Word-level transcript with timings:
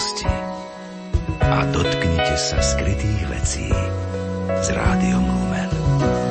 udalosti 0.00 0.32
a 1.44 1.60
dotknite 1.76 2.36
sa 2.40 2.56
skrytých 2.56 3.20
vecí 3.28 3.68
s 4.48 4.68
rádiom 4.72 5.28
Lumen. 5.28 6.29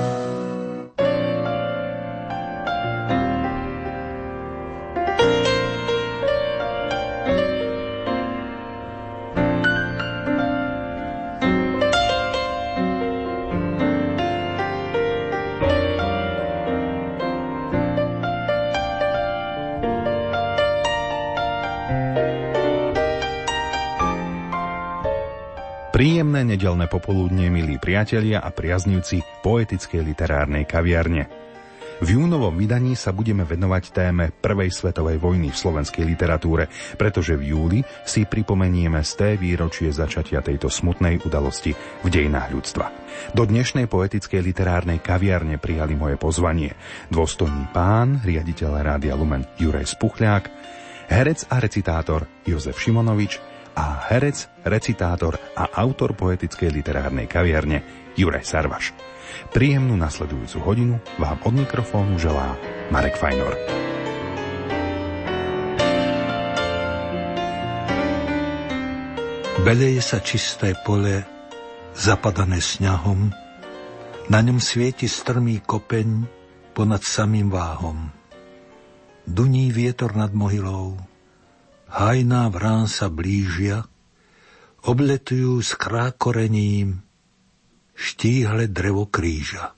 Popoludne, 26.99 27.47
milí 27.47 27.79
priatelia 27.79 28.43
a 28.43 28.51
priaznivci 28.51 29.23
poetickej 29.39 30.03
literárnej 30.03 30.67
kaviarne. 30.67 31.31
V 31.99 32.15
júnovom 32.15 32.55
vydaní 32.55 32.95
sa 32.95 33.11
budeme 33.11 33.43
venovať 33.43 33.83
téme 33.91 34.31
Prvej 34.31 34.71
svetovej 34.71 35.19
vojny 35.19 35.51
v 35.51 35.59
slovenskej 35.59 36.07
literatúre, 36.07 36.71
pretože 36.95 37.35
v 37.35 37.51
júli 37.51 37.79
si 38.07 38.23
pripomenieme 38.23 39.03
z 39.03 39.11
té 39.19 39.29
výročie 39.35 39.91
začatia 39.91 40.39
tejto 40.39 40.71
smutnej 40.71 41.27
udalosti 41.27 41.75
v 41.75 42.07
dejinách 42.07 42.55
ľudstva. 42.55 42.85
Do 43.35 43.43
dnešnej 43.43 43.91
poetickej 43.91 44.39
literárnej 44.39 45.03
kaviarne 45.03 45.59
prijali 45.59 45.99
moje 45.99 46.15
pozvanie 46.15 46.71
dôstojný 47.11 47.67
pán, 47.75 48.23
riaditeľ 48.23 48.79
Rádia 48.79 49.19
Lumen 49.19 49.43
Juraj 49.59 49.91
Spuchľák, 49.91 50.43
herec 51.11 51.51
a 51.51 51.59
recitátor 51.59 52.31
Jozef 52.47 52.79
Šimonovič, 52.79 53.48
a 53.79 54.11
herec, 54.11 54.67
recitátor 54.67 55.39
a 55.55 55.71
autor 55.79 56.11
poetickej 56.11 56.67
literárnej 56.67 57.31
kaviarne 57.31 58.11
Juraj 58.19 58.43
Sarvaš. 58.43 58.91
Príjemnú 59.55 59.95
nasledujúcu 59.95 60.57
hodinu 60.67 60.95
vám 61.15 61.39
od 61.47 61.53
mikrofónu 61.55 62.19
želá 62.19 62.59
Marek 62.91 63.15
Fajnor. 63.15 63.55
Beleje 69.63 70.03
sa 70.03 70.19
čisté 70.19 70.75
pole, 70.83 71.23
zapadané 71.95 72.59
sňahom, 72.59 73.31
na 74.27 74.39
ňom 74.43 74.59
svieti 74.59 75.07
strmý 75.07 75.63
kopeň 75.63 76.27
ponad 76.75 77.03
samým 77.03 77.47
váhom. 77.47 78.11
Duní 79.23 79.71
vietor 79.71 80.15
nad 80.19 80.35
mohylou, 80.35 80.99
hajná 81.89 82.49
vrán 82.53 82.85
sa 82.85 83.09
blížia, 83.09 83.89
obletujú 84.85 85.59
s 85.59 85.73
krákorením 85.75 87.01
štíhle 87.97 88.71
drevo 88.71 89.09
kríža. 89.09 89.75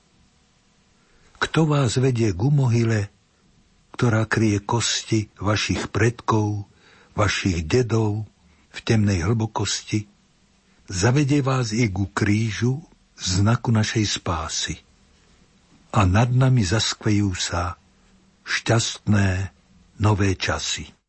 Kto 1.42 1.66
vás 1.66 1.98
vedie 1.98 2.30
k 2.36 2.40
umohyle, 2.40 3.10
ktorá 3.98 4.30
kryje 4.30 4.62
kosti 4.62 5.20
vašich 5.42 5.90
predkov, 5.90 6.70
vašich 7.18 7.66
dedov 7.66 8.30
v 8.70 8.80
temnej 8.86 9.26
hlbokosti, 9.26 10.06
zavedie 10.86 11.42
vás 11.42 11.74
i 11.74 11.90
ku 11.90 12.14
krížu, 12.14 12.78
znaku 13.18 13.74
našej 13.74 14.06
spásy. 14.06 14.76
A 15.92 16.08
nad 16.08 16.32
nami 16.32 16.62
zaskvejú 16.64 17.36
sa 17.36 17.76
šťastné 18.46 19.52
nové 20.00 20.38
časy. 20.38 21.01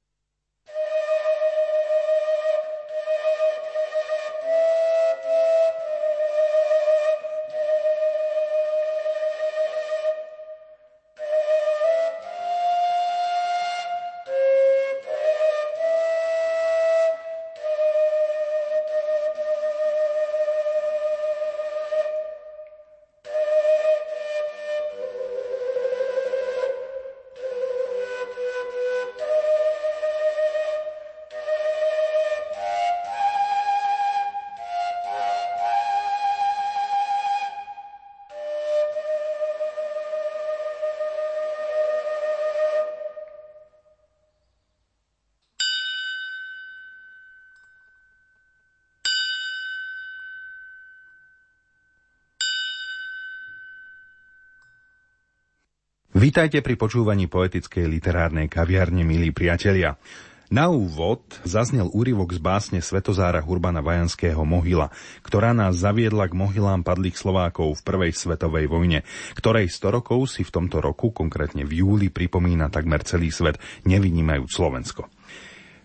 Vítajte 56.33 56.65
pri 56.65 56.81
počúvaní 56.81 57.29
poetickej 57.29 57.85
literárnej 57.93 58.49
kaviarne, 58.49 59.05
milí 59.05 59.37
priatelia. 59.37 60.01
Na 60.49 60.73
úvod 60.73 61.21
zaznel 61.45 61.93
úryvok 61.93 62.33
z 62.33 62.41
básne 62.41 62.81
Svetozára 62.81 63.45
Hurbana 63.45 63.85
Vajanského 63.85 64.41
Mohyla, 64.41 64.89
ktorá 65.21 65.53
nás 65.53 65.85
zaviedla 65.85 66.33
k 66.33 66.33
mohylám 66.33 66.89
padlých 66.89 67.21
Slovákov 67.21 67.77
v 67.77 67.85
Prvej 67.85 68.17
svetovej 68.17 68.65
vojne, 68.65 69.05
ktorej 69.37 69.69
100 69.69 69.93
rokov 69.93 70.33
si 70.33 70.41
v 70.41 70.57
tomto 70.57 70.81
roku, 70.81 71.13
konkrétne 71.13 71.69
v 71.69 71.85
júli, 71.85 72.09
pripomína 72.09 72.73
takmer 72.73 73.05
celý 73.05 73.29
svet, 73.29 73.61
nevynímajúc 73.85 74.49
Slovensko. 74.49 75.13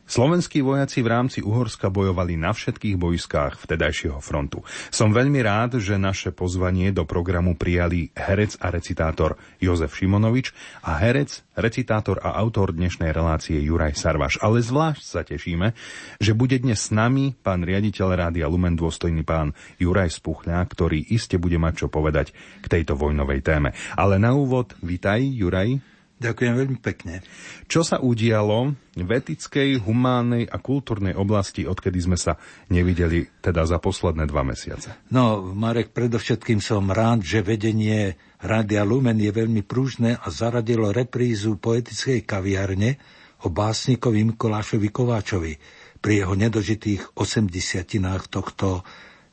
Slovenskí 0.07 0.63
vojaci 0.63 1.03
v 1.03 1.11
rámci 1.11 1.39
Uhorska 1.43 1.91
bojovali 1.91 2.39
na 2.39 2.55
všetkých 2.55 2.95
bojskách 2.95 3.59
vtedajšieho 3.59 4.23
frontu. 4.23 4.63
Som 4.87 5.11
veľmi 5.11 5.43
rád, 5.43 5.83
že 5.83 5.99
naše 5.99 6.31
pozvanie 6.31 6.95
do 6.95 7.03
programu 7.03 7.59
prijali 7.59 8.15
herec 8.15 8.55
a 8.63 8.71
recitátor 8.71 9.35
Jozef 9.59 9.91
Šimonovič 9.99 10.55
a 10.87 10.95
herec, 11.03 11.43
recitátor 11.59 12.23
a 12.23 12.39
autor 12.39 12.71
dnešnej 12.71 13.11
relácie 13.11 13.59
Juraj 13.59 13.99
Sarvaš. 13.99 14.39
Ale 14.39 14.63
zvlášť 14.63 15.03
sa 15.03 15.27
tešíme, 15.27 15.75
že 16.23 16.31
bude 16.31 16.55
dnes 16.55 16.87
s 16.87 16.95
nami 16.95 17.35
pán 17.35 17.67
riaditeľ 17.67 18.07
Rádia 18.15 18.47
Lumen, 18.47 18.79
dôstojný 18.79 19.27
pán 19.27 19.51
Juraj 19.75 20.23
Spuchľa, 20.23 20.63
ktorý 20.71 21.03
iste 21.11 21.35
bude 21.35 21.59
mať 21.59 21.83
čo 21.83 21.87
povedať 21.91 22.31
k 22.63 22.65
tejto 22.71 22.95
vojnovej 22.95 23.43
téme. 23.43 23.75
Ale 23.99 24.23
na 24.23 24.31
úvod, 24.31 24.71
vitaj 24.79 25.19
Juraj. 25.19 25.96
Ďakujem 26.17 26.53
veľmi 26.57 26.79
pekne. 26.81 27.21
Čo 27.69 27.85
sa 27.85 28.01
udialo 28.01 28.73
v 28.97 29.09
etickej, 29.13 29.77
humánnej 29.85 30.49
a 30.49 30.57
kultúrnej 30.57 31.13
oblasti, 31.13 31.69
odkedy 31.69 31.99
sme 32.01 32.17
sa 32.17 32.41
nevideli 32.73 33.29
teda 33.37 33.69
za 33.69 33.77
posledné 33.77 34.25
dva 34.25 34.41
mesiace? 34.41 34.97
No, 35.13 35.45
Marek, 35.53 35.93
predovšetkým 35.93 36.57
som 36.57 36.89
rád, 36.89 37.21
že 37.21 37.45
vedenie 37.45 38.17
Rádia 38.41 38.81
Lumen 38.81 39.21
je 39.21 39.29
veľmi 39.29 39.61
prúžne 39.61 40.17
a 40.17 40.27
zaradilo 40.33 40.89
reprízu 40.89 41.61
poetickej 41.61 42.25
kaviarne 42.25 42.97
o 43.45 43.53
básnikovi 43.53 44.25
Mikolášovi 44.33 44.89
Kováčovi 44.89 45.53
pri 46.01 46.25
jeho 46.25 46.33
nedožitých 46.33 47.13
osemdesiatinách 47.13 48.25
tohto 48.33 48.81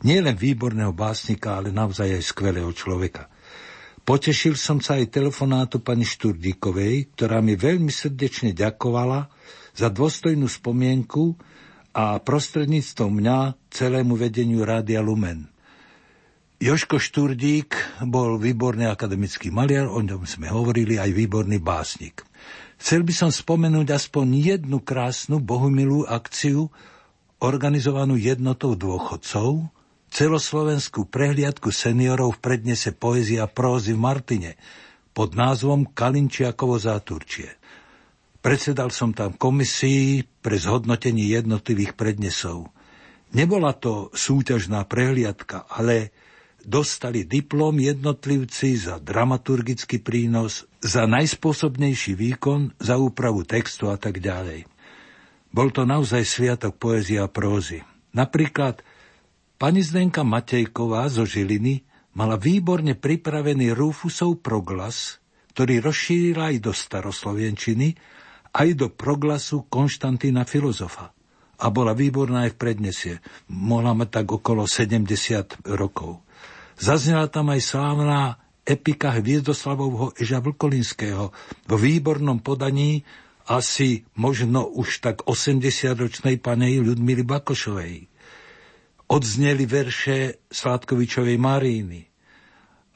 nielen 0.05 0.37
výborného 0.37 0.93
básnika, 0.93 1.57
ale 1.57 1.73
naozaj 1.73 2.13
aj 2.13 2.29
skvelého 2.29 2.69
človeka. 2.77 3.33
Potešil 4.05 4.61
som 4.61 4.85
sa 4.85 5.01
aj 5.01 5.17
telefonátu 5.17 5.81
pani 5.81 6.05
Šturdíkovej, 6.05 7.17
ktorá 7.17 7.41
mi 7.41 7.57
veľmi 7.57 7.89
srdečne 7.89 8.53
ďakovala 8.53 9.33
za 9.73 9.89
dôstojnú 9.89 10.45
spomienku 10.45 11.41
a 11.97 12.21
prostredníctvom 12.21 13.11
mňa 13.25 13.39
celému 13.73 14.13
vedeniu 14.21 14.61
Rádia 14.61 15.01
Lumen. 15.01 15.49
Joško 16.61 17.01
Šturdík 17.01 18.05
bol 18.05 18.37
výborný 18.37 18.93
akademický 18.93 19.49
maliar, 19.49 19.89
o 19.89 19.97
ňom 20.05 20.29
sme 20.29 20.53
hovorili, 20.53 21.01
aj 21.01 21.09
výborný 21.09 21.57
básnik. 21.65 22.29
Chcel 22.77 23.09
by 23.09 23.15
som 23.17 23.31
spomenúť 23.33 23.89
aspoň 23.89 24.27
jednu 24.37 24.85
krásnu 24.85 25.41
bohumilú 25.41 26.05
akciu 26.05 26.69
organizovanú 27.41 28.21
jednotou 28.21 28.77
dôchodcov, 28.77 29.73
celoslovenskú 30.15 31.11
prehliadku 31.11 31.75
seniorov 31.75 32.39
v 32.39 32.43
prednese 32.47 32.95
poézia 32.95 33.45
a 33.45 33.51
prózy 33.51 33.99
v 33.99 34.01
Martine 34.07 34.51
pod 35.11 35.35
názvom 35.35 35.91
Kalinčiakovo 35.91 36.79
záturčie. 36.79 37.59
Predsedal 38.39 38.95
som 38.95 39.11
tam 39.11 39.35
komisii 39.35 40.23
pre 40.39 40.55
zhodnotenie 40.55 41.35
jednotlivých 41.35 41.99
prednesov. 41.99 42.71
Nebola 43.35 43.75
to 43.75 44.15
súťažná 44.15 44.87
prehliadka, 44.87 45.67
ale 45.67 46.15
dostali 46.63 47.27
diplom 47.27 47.75
jednotlivci 47.75 48.79
za 48.79 49.03
dramaturgický 49.03 49.99
prínos, 49.99 50.71
za 50.79 51.11
najspôsobnejší 51.11 52.15
výkon, 52.15 52.79
za 52.79 52.95
úpravu 53.03 53.43
textu 53.43 53.91
a 53.91 53.99
tak 53.99 54.23
ďalej. 54.23 54.71
Bol 55.51 55.75
to 55.75 55.83
naozaj 55.83 56.23
sviatok 56.23 56.79
poézie 56.79 57.19
a 57.19 57.27
prózy. 57.27 57.83
Napríklad 58.15 58.87
pani 59.65 59.81
Zdenka 59.81 60.21
Matejková 60.29 61.09
zo 61.09 61.25
Žiliny 61.25 61.89
mala 62.21 62.37
výborne 62.37 63.01
pripravený 63.01 63.73
Rufusov 63.73 64.45
proglas, 64.45 65.25
ktorý 65.57 65.81
rozšírila 65.81 66.53
aj 66.53 66.57
do 66.69 66.73
staroslovenčiny, 66.77 67.97
aj 68.53 68.69
do 68.77 68.93
proglasu 68.93 69.65
Konštantína 69.65 70.45
filozofa. 70.45 71.17
A 71.65 71.73
bola 71.73 71.97
výborná 71.97 72.45
aj 72.45 72.53
v 72.53 72.61
prednesie. 72.61 73.15
Mohla 73.49 73.97
mať 74.05 74.21
tak 74.21 74.37
okolo 74.37 74.69
70 74.69 75.65
rokov. 75.73 76.21
Zaznela 76.77 77.33
tam 77.33 77.49
aj 77.49 77.65
slávna 77.65 78.37
epika 78.69 79.17
Hviezdoslavovho 79.17 80.13
Eža 80.21 80.45
Vlkolinského 80.45 81.33
vo 81.65 81.77
výbornom 81.81 82.37
podaní 82.45 83.01
asi 83.49 84.05
možno 84.13 84.69
už 84.69 85.01
tak 85.01 85.25
80-ročnej 85.25 86.37
panej 86.37 86.85
Ľudmily 86.85 87.25
Bakošovej. 87.25 88.13
Odzneli 89.15 89.63
verše 89.63 90.43
Sládkovičovej 90.51 91.39
Maríny, 91.39 92.03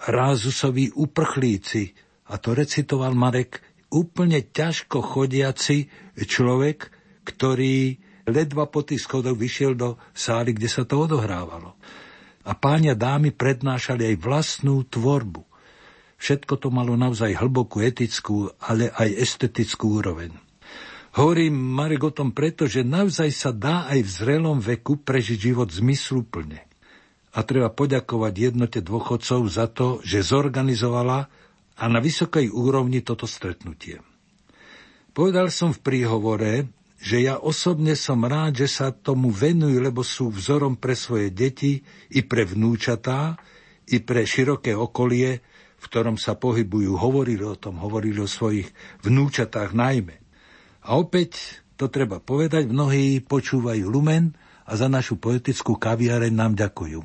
Rázusovi 0.03 0.91
uprchlíci, 0.91 1.95
a 2.27 2.43
to 2.43 2.59
recitoval 2.59 3.15
Marek, 3.15 3.63
úplne 3.95 4.43
ťažko 4.51 4.99
chodiaci 4.99 5.87
človek, 6.19 6.91
ktorý 7.23 8.03
ledva 8.27 8.67
po 8.67 8.83
tých 8.83 9.07
schodoch 9.07 9.39
vyšiel 9.39 9.79
do 9.79 9.95
sály, 10.11 10.59
kde 10.59 10.67
sa 10.67 10.83
to 10.83 11.07
odohrávalo. 11.07 11.79
A 12.51 12.53
pánia 12.59 12.99
dámy 12.99 13.31
prednášali 13.31 14.11
aj 14.11 14.17
vlastnú 14.19 14.91
tvorbu. 14.91 15.47
Všetko 16.19 16.59
to 16.59 16.75
malo 16.75 16.99
naozaj 16.99 17.39
hlbokú 17.39 17.79
etickú, 17.79 18.51
ale 18.59 18.91
aj 18.91 19.23
estetickú 19.23 20.03
úroveň. 20.03 20.48
Hovorím 21.17 21.57
Marek 21.57 22.05
o 22.05 22.13
tom 22.13 22.37
preto, 22.37 22.69
že 22.69 22.85
naozaj 22.85 23.31
sa 23.33 23.51
dá 23.55 23.89
aj 23.89 24.05
v 24.05 24.11
zrelom 24.11 24.59
veku 24.61 25.01
prežiť 25.01 25.39
život 25.53 25.73
zmysluplne. 25.73 26.69
A 27.33 27.39
treba 27.45 27.73
poďakovať 27.73 28.35
jednote 28.53 28.81
dôchodcov 28.85 29.41
za 29.49 29.71
to, 29.73 30.05
že 30.05 30.27
zorganizovala 30.27 31.29
a 31.79 31.85
na 31.87 32.01
vysokej 32.03 32.53
úrovni 32.53 33.01
toto 33.01 33.25
stretnutie. 33.25 34.03
Povedal 35.15 35.49
som 35.49 35.73
v 35.73 35.81
príhovore, 35.81 36.53
že 36.99 37.23
ja 37.23 37.39
osobne 37.39 37.95
som 37.95 38.27
rád, 38.27 38.67
že 38.67 38.69
sa 38.69 38.91
tomu 38.91 39.31
venujú, 39.31 39.79
lebo 39.79 40.03
sú 40.03 40.35
vzorom 40.35 40.75
pre 40.75 40.99
svoje 40.99 41.31
deti 41.31 41.79
i 42.11 42.21
pre 42.27 42.43
vnúčatá, 42.43 43.39
i 43.89 44.03
pre 44.03 44.27
široké 44.27 44.75
okolie, 44.75 45.41
v 45.79 45.85
ktorom 45.87 46.19
sa 46.19 46.35
pohybujú, 46.35 46.99
hovorili 46.99 47.47
o 47.47 47.55
tom, 47.55 47.79
hovorili 47.79 48.19
o 48.19 48.29
svojich 48.29 48.67
vnúčatách 49.07 49.73
najmä. 49.73 50.28
A 50.89 50.97
opäť, 50.97 51.61
to 51.77 51.93
treba 51.93 52.17
povedať, 52.17 52.73
mnohí 52.73 53.21
počúvajú 53.21 53.93
Lumen 53.93 54.33
a 54.65 54.73
za 54.73 54.89
našu 54.89 55.21
poetickú 55.21 55.77
kaviareň 55.77 56.33
nám 56.33 56.57
ďakujú. 56.57 57.01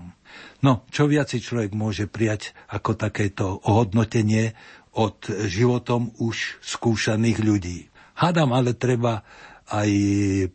No, 0.64 0.88
čo 0.88 1.12
viac 1.12 1.28
si 1.28 1.44
človek 1.44 1.76
môže 1.76 2.08
prijať 2.08 2.56
ako 2.72 2.96
takéto 2.96 3.60
ohodnotenie 3.68 4.56
od 4.96 5.20
životom 5.52 6.16
už 6.16 6.64
skúšaných 6.64 7.38
ľudí. 7.44 7.92
Hádam, 8.16 8.56
ale 8.56 8.72
treba 8.72 9.28
aj 9.68 9.90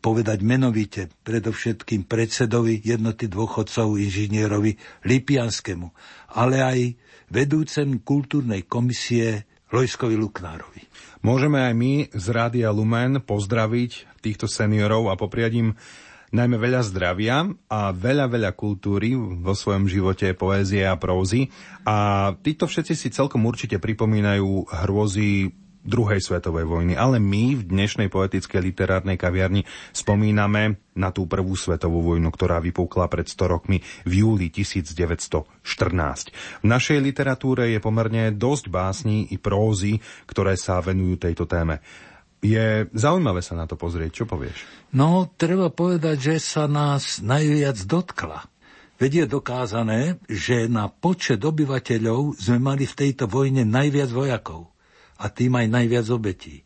povedať 0.00 0.40
menovite 0.40 1.12
predovšetkým 1.24 2.08
predsedovi 2.08 2.80
jednoty 2.80 3.28
dôchodcov 3.28 4.00
inžinierovi 4.00 4.76
Lipianskému, 5.04 5.88
ale 6.32 6.56
aj 6.64 6.78
vedúcem 7.28 8.00
kultúrnej 8.04 8.64
komisie 8.64 9.48
Lojskovi 9.68 10.16
Luknárovi. 10.16 10.80
Môžeme 11.18 11.58
aj 11.58 11.74
my 11.74 11.92
z 12.14 12.26
Rádia 12.30 12.70
Lumen 12.70 13.18
pozdraviť 13.18 14.22
týchto 14.22 14.46
seniorov 14.46 15.10
a 15.10 15.18
popriať 15.18 15.52
im 15.58 15.68
najmä 16.30 16.60
veľa 16.60 16.84
zdravia 16.84 17.48
a 17.72 17.90
veľa, 17.90 18.28
veľa 18.28 18.50
kultúry 18.52 19.16
vo 19.16 19.56
svojom 19.56 19.88
živote, 19.88 20.36
poézie 20.36 20.84
a 20.84 20.94
prózy. 21.00 21.48
A 21.88 22.30
títo 22.38 22.68
všetci 22.68 22.94
si 22.94 23.08
celkom 23.08 23.48
určite 23.48 23.80
pripomínajú 23.80 24.68
hrôzy 24.68 25.52
druhej 25.82 26.20
svetovej 26.20 26.66
vojny. 26.66 26.94
Ale 26.98 27.22
my 27.22 27.58
v 27.58 27.62
dnešnej 27.64 28.12
poetickej 28.12 28.60
literárnej 28.60 29.16
kaviarni 29.16 29.64
spomíname 29.94 30.78
na 30.98 31.14
tú 31.14 31.30
prvú 31.30 31.54
svetovú 31.54 32.02
vojnu, 32.02 32.28
ktorá 32.28 32.58
vypukla 32.58 33.06
pred 33.06 33.24
100 33.30 33.54
rokmi 33.54 33.78
v 34.04 34.12
júli 34.24 34.50
1914. 34.50 35.62
V 36.62 36.66
našej 36.66 36.98
literatúre 36.98 37.70
je 37.72 37.80
pomerne 37.80 38.34
dosť 38.34 38.64
básní 38.68 39.30
i 39.30 39.36
prózy, 39.38 40.02
ktoré 40.26 40.58
sa 40.58 40.82
venujú 40.82 41.16
tejto 41.18 41.46
téme. 41.46 41.80
Je 42.38 42.86
zaujímavé 42.94 43.42
sa 43.42 43.58
na 43.58 43.66
to 43.66 43.74
pozrieť. 43.74 44.22
Čo 44.22 44.24
povieš? 44.30 44.62
No, 44.94 45.26
treba 45.34 45.74
povedať, 45.74 46.34
že 46.34 46.36
sa 46.38 46.70
nás 46.70 47.18
najviac 47.18 47.82
dotkla. 47.82 48.46
Veď 48.98 49.12
je 49.14 49.26
dokázané, 49.30 50.00
že 50.26 50.66
na 50.66 50.90
počet 50.90 51.38
obyvateľov 51.42 52.34
sme 52.34 52.58
mali 52.58 52.82
v 52.82 52.98
tejto 52.98 53.30
vojne 53.30 53.62
najviac 53.62 54.10
vojakov 54.10 54.77
a 55.18 55.26
tým 55.30 55.58
aj 55.58 55.66
najviac 55.66 56.06
obetí. 56.14 56.62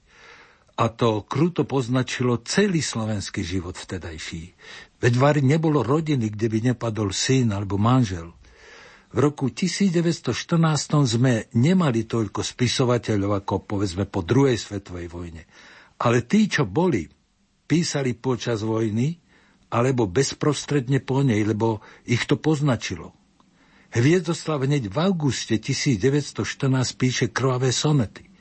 A 0.76 0.88
to 0.88 1.24
kruto 1.24 1.68
poznačilo 1.68 2.40
celý 2.44 2.80
slovenský 2.80 3.44
život 3.44 3.76
vtedajší. 3.76 4.56
Veď 5.04 5.12
Vary 5.20 5.42
nebolo 5.44 5.84
rodiny, 5.84 6.32
kde 6.32 6.46
by 6.48 6.58
nepadol 6.72 7.12
syn 7.12 7.52
alebo 7.52 7.76
manžel. 7.76 8.32
V 9.12 9.18
roku 9.20 9.52
1914 9.52 10.32
sme 11.04 11.52
nemali 11.52 12.08
toľko 12.08 12.40
spisovateľov 12.40 13.44
ako 13.44 13.68
povedzme 13.68 14.08
po 14.08 14.24
druhej 14.24 14.56
svetovej 14.56 15.12
vojne. 15.12 15.44
Ale 16.00 16.24
tí, 16.24 16.48
čo 16.48 16.64
boli, 16.64 17.04
písali 17.68 18.16
počas 18.16 18.64
vojny 18.64 19.20
alebo 19.68 20.08
bezprostredne 20.08 21.04
po 21.04 21.20
nej, 21.20 21.44
lebo 21.44 21.84
ich 22.08 22.24
to 22.24 22.40
poznačilo. 22.40 23.12
Hviezdoslav 23.92 24.64
hneď 24.64 24.88
v 24.88 24.96
auguste 25.04 25.60
1914 25.60 26.32
píše 26.96 27.28
krvavé 27.28 27.68
sonety. 27.68 28.31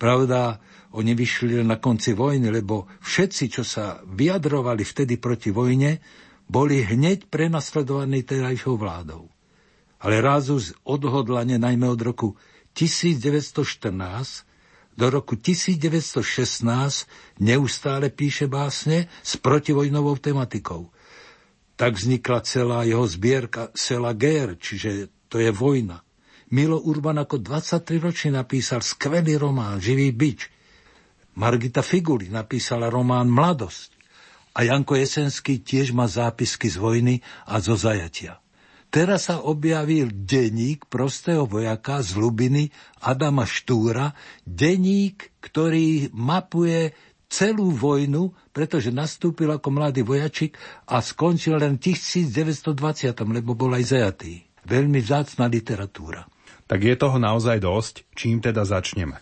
Pravda, 0.00 0.56
oni 0.96 1.12
vyšli 1.12 1.60
na 1.60 1.76
konci 1.76 2.16
vojny, 2.16 2.48
lebo 2.48 2.88
všetci, 3.04 3.44
čo 3.52 3.62
sa 3.68 4.00
vyjadrovali 4.08 4.80
vtedy 4.80 5.20
proti 5.20 5.52
vojne, 5.52 6.00
boli 6.48 6.80
hneď 6.80 7.28
prenasledovaní 7.28 8.24
terajšou 8.24 8.80
vládou. 8.80 9.28
Ale 10.00 10.24
Rázus 10.24 10.72
odhodlane 10.88 11.60
najmä 11.60 11.84
od 11.84 12.00
roku 12.00 12.28
1914 12.72 14.48
do 14.96 15.06
roku 15.12 15.36
1916 15.36 16.24
neustále 17.38 18.08
píše 18.10 18.50
básne 18.50 19.06
s 19.22 19.36
protivojnovou 19.36 20.16
tematikou. 20.16 20.90
Tak 21.76 21.96
vznikla 21.96 22.40
celá 22.44 22.84
jeho 22.84 23.06
zbierka 23.06 23.68
Sela 23.76 24.12
Ger, 24.12 24.56
čiže 24.56 25.12
to 25.30 25.38
je 25.38 25.52
vojna. 25.54 26.02
Milo 26.50 26.82
Urban 26.82 27.22
ako 27.22 27.38
23 27.38 28.02
ročný 28.02 28.30
napísal 28.34 28.82
skvelý 28.82 29.38
román 29.38 29.78
Živý 29.78 30.10
bič. 30.10 30.50
Margita 31.38 31.78
Figuli 31.78 32.26
napísala 32.26 32.90
román 32.90 33.30
Mladosť. 33.30 33.94
A 34.58 34.66
Janko 34.66 34.98
Jesenský 34.98 35.62
tiež 35.62 35.94
má 35.94 36.10
zápisky 36.10 36.66
z 36.66 36.82
vojny 36.82 37.22
a 37.46 37.62
zo 37.62 37.78
zajatia. 37.78 38.42
Teraz 38.90 39.30
sa 39.30 39.46
objavil 39.46 40.10
denník 40.10 40.90
prostého 40.90 41.46
vojaka 41.46 42.02
z 42.02 42.18
Lubiny 42.18 42.66
Adama 43.06 43.46
Štúra, 43.46 44.10
denník, 44.42 45.38
ktorý 45.38 46.10
mapuje 46.10 46.90
celú 47.30 47.70
vojnu, 47.70 48.34
pretože 48.50 48.90
nastúpil 48.90 49.54
ako 49.54 49.70
mladý 49.70 50.02
vojačik 50.02 50.58
a 50.90 50.98
skončil 50.98 51.62
len 51.62 51.78
1920, 51.78 52.74
lebo 53.30 53.54
bol 53.54 53.70
aj 53.78 53.84
zajatý. 53.86 54.42
Veľmi 54.66 54.98
vzácna 54.98 55.46
literatúra 55.46 56.26
tak 56.70 56.86
je 56.86 56.94
toho 56.94 57.18
naozaj 57.18 57.58
dosť. 57.58 58.06
Čím 58.14 58.38
teda 58.38 58.62
začneme? 58.62 59.18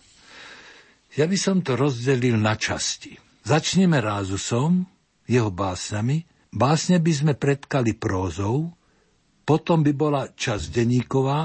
Ja 1.17 1.25
by 1.25 1.33
som 1.33 1.65
to 1.65 1.73
rozdelil 1.73 2.37
na 2.37 2.53
časti. 2.53 3.17
Začneme 3.41 3.97
Rázusom, 3.97 4.85
jeho 5.25 5.49
básnami. 5.49 6.29
Básne 6.53 7.01
by 7.01 7.09
sme 7.13 7.33
predkali 7.33 7.97
prózou, 7.97 8.77
potom 9.41 9.81
by 9.81 9.93
bola 9.97 10.29
časť 10.29 10.69
denníková 10.69 11.39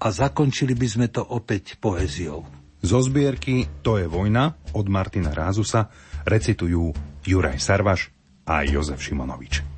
a 0.00 0.06
zakončili 0.08 0.72
by 0.72 0.88
sme 0.88 1.06
to 1.12 1.20
opäť 1.20 1.76
poéziou. 1.76 2.44
Zo 2.84 3.00
zbierky 3.00 3.84
To 3.84 4.00
je 4.00 4.08
vojna 4.08 4.56
od 4.76 4.86
Martina 4.88 5.32
Rázusa 5.32 5.88
recitujú 6.24 6.92
Juraj 7.24 7.60
Sarvaš 7.60 8.12
a 8.44 8.64
Jozef 8.64 9.00
Šimonovič. 9.00 9.73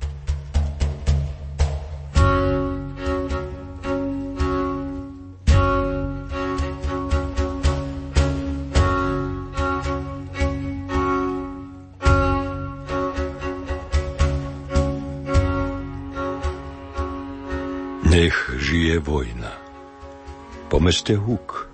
Meste 20.87 21.19
huk. 21.19 21.67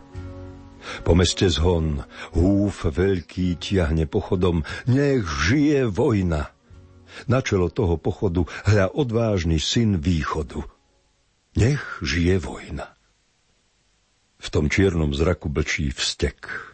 Po 1.05 1.13
meste 1.13 1.45
zhon, 1.45 2.01
húf 2.33 2.81
veľký 2.81 3.61
tiahne 3.61 4.09
pochodom, 4.09 4.65
nech 4.89 5.21
žije 5.21 5.85
vojna. 5.85 6.49
Na 7.29 7.45
čelo 7.45 7.69
toho 7.69 8.01
pochodu 8.01 8.49
hľa 8.65 8.89
odvážny 8.89 9.61
syn 9.61 10.01
východu. 10.01 10.65
Nech 11.53 12.01
žije 12.01 12.41
vojna. 12.41 12.89
V 14.41 14.47
tom 14.49 14.65
čiernom 14.65 15.13
zraku 15.13 15.45
blčí 15.45 15.93
vstek 15.93 16.73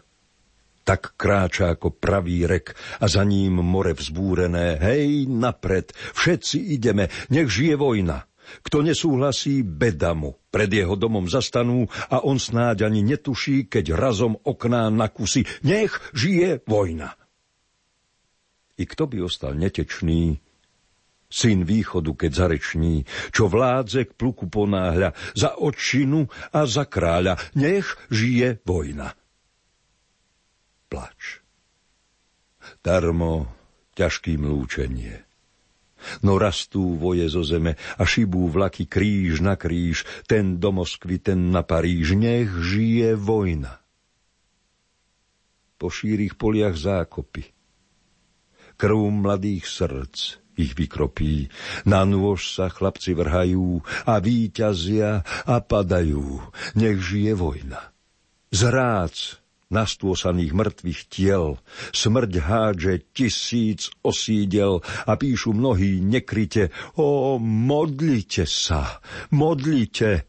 tak 0.80 1.14
kráča 1.14 1.76
ako 1.76 1.94
pravý 1.94 2.50
rek 2.50 2.74
a 2.98 3.06
za 3.06 3.22
ním 3.22 3.62
more 3.62 3.94
vzbúrené. 3.94 4.74
Hej, 4.80 5.30
napred, 5.30 5.94
všetci 5.94 6.74
ideme, 6.74 7.06
nech 7.30 7.46
žije 7.46 7.78
vojna. 7.78 8.29
Kto 8.66 8.82
nesúhlasí, 8.82 9.62
beda 9.62 10.14
mu. 10.14 10.36
Pred 10.50 10.70
jeho 10.70 10.94
domom 10.98 11.30
zastanú 11.30 11.86
a 12.10 12.22
on 12.26 12.42
snáď 12.42 12.90
ani 12.90 13.06
netuší, 13.06 13.70
keď 13.70 13.94
razom 13.94 14.34
okná 14.42 14.90
nakusí. 14.90 15.46
Nech 15.62 15.94
žije 16.12 16.66
vojna. 16.66 17.14
I 18.80 18.88
kto 18.88 19.06
by 19.06 19.22
ostal 19.22 19.54
netečný, 19.54 20.40
syn 21.30 21.62
východu, 21.62 22.16
keď 22.16 22.30
zareční, 22.34 23.06
čo 23.30 23.46
vládze 23.46 24.10
k 24.10 24.16
pluku 24.18 24.50
ponáhľa, 24.50 25.14
za 25.36 25.54
očinu 25.54 26.26
a 26.50 26.66
za 26.66 26.88
kráľa, 26.90 27.38
nech 27.54 27.86
žije 28.10 28.64
vojna 28.66 29.14
plač. 30.90 31.38
Darmo 32.82 33.46
ťažkým 33.94 34.42
lúčenie. 34.42 35.29
No 36.20 36.36
rastú 36.36 36.96
voje 36.96 37.26
zo 37.28 37.44
zeme 37.44 37.76
a 37.96 38.02
šibú 38.04 38.48
vlaky 38.48 38.84
kríž 38.84 39.40
na 39.40 39.56
kríž, 39.56 40.04
ten 40.28 40.60
do 40.60 40.72
Moskvy, 40.72 41.20
ten 41.20 41.50
na 41.50 41.64
Paríž, 41.64 42.16
nech 42.16 42.50
žije 42.50 43.16
vojna. 43.16 43.80
Po 45.80 45.88
šírých 45.88 46.36
poliach 46.36 46.76
zákopy, 46.76 47.44
krv 48.76 49.00
mladých 49.08 49.64
srdc 49.64 50.40
ich 50.60 50.76
vykropí, 50.76 51.48
na 51.88 52.04
nôž 52.04 52.52
sa 52.52 52.68
chlapci 52.68 53.16
vrhajú 53.16 53.80
a 54.04 54.20
víťazia 54.20 55.24
a 55.48 55.56
padajú, 55.64 56.44
nech 56.76 57.00
žije 57.00 57.32
vojna. 57.32 57.80
Zrác 58.52 59.39
nastôsaných 59.70 60.52
mŕtvych 60.52 61.00
tiel. 61.06 61.62
Smrť 61.94 62.32
hádže 62.42 62.94
tisíc 63.14 63.94
osídel 64.02 64.82
a 65.06 65.14
píšu 65.14 65.54
mnohí 65.54 66.02
nekryte, 66.02 66.74
o, 66.98 67.38
modlite 67.38 68.44
sa, 68.44 68.98
modlite. 69.30 70.26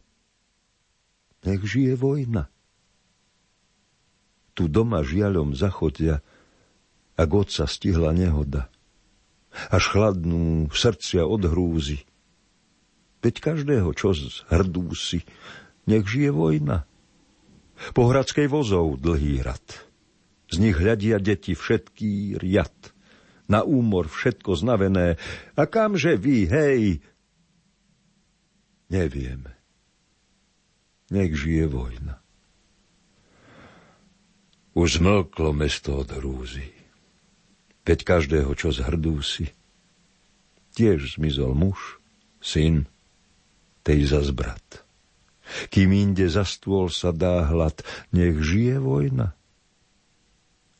Nech 1.42 1.62
žije 1.66 1.98
vojna. 1.98 2.46
Tu 4.54 4.70
doma 4.70 5.02
žiaľom 5.02 5.58
zachodia, 5.58 6.22
ak 7.18 7.30
otca 7.34 7.66
stihla 7.66 8.14
nehoda. 8.14 8.70
Až 9.68 9.92
chladnú 9.92 10.70
srdcia 10.72 11.28
od 11.28 11.44
hrúzy. 11.44 12.06
Veď 13.20 13.34
každého, 13.42 13.90
čo 13.92 14.16
z 14.16 14.46
hrdú 14.48 14.94
si, 14.96 15.26
nech 15.84 16.06
žije 16.06 16.30
vojna. 16.32 16.88
Po 17.90 18.06
hradskej 18.06 18.46
vozov 18.46 19.02
dlhý 19.02 19.42
hrad. 19.42 19.66
Z 20.46 20.62
nich 20.62 20.78
hľadia 20.78 21.18
deti 21.18 21.58
všetký 21.58 22.38
riad. 22.38 22.94
Na 23.50 23.66
úmor 23.66 24.06
všetko 24.06 24.54
znavené. 24.54 25.18
A 25.58 25.66
kamže 25.66 26.14
vy, 26.14 26.46
hej? 26.46 26.82
Neviem. 28.86 29.50
Nech 31.10 31.34
žije 31.34 31.66
vojna. 31.66 32.22
Už 34.72 35.02
zmlklo 35.02 35.52
mesto 35.52 36.00
od 36.00 36.08
hrúzy. 36.08 36.72
Veď 37.82 38.06
každého, 38.06 38.52
čo 38.54 38.70
zhrdú 38.70 39.20
si. 39.20 39.50
Tiež 40.72 41.18
zmizol 41.20 41.52
muž, 41.52 42.00
syn, 42.40 42.88
tej 43.84 44.06
zas 44.08 44.30
brat. 44.32 44.81
Kým 45.68 45.92
inde 45.92 46.26
za 46.28 46.44
stôl 46.46 46.88
sa 46.92 47.10
dá 47.10 47.46
hlad, 47.48 47.80
nech 48.12 48.38
žije 48.40 48.78
vojna. 48.78 49.36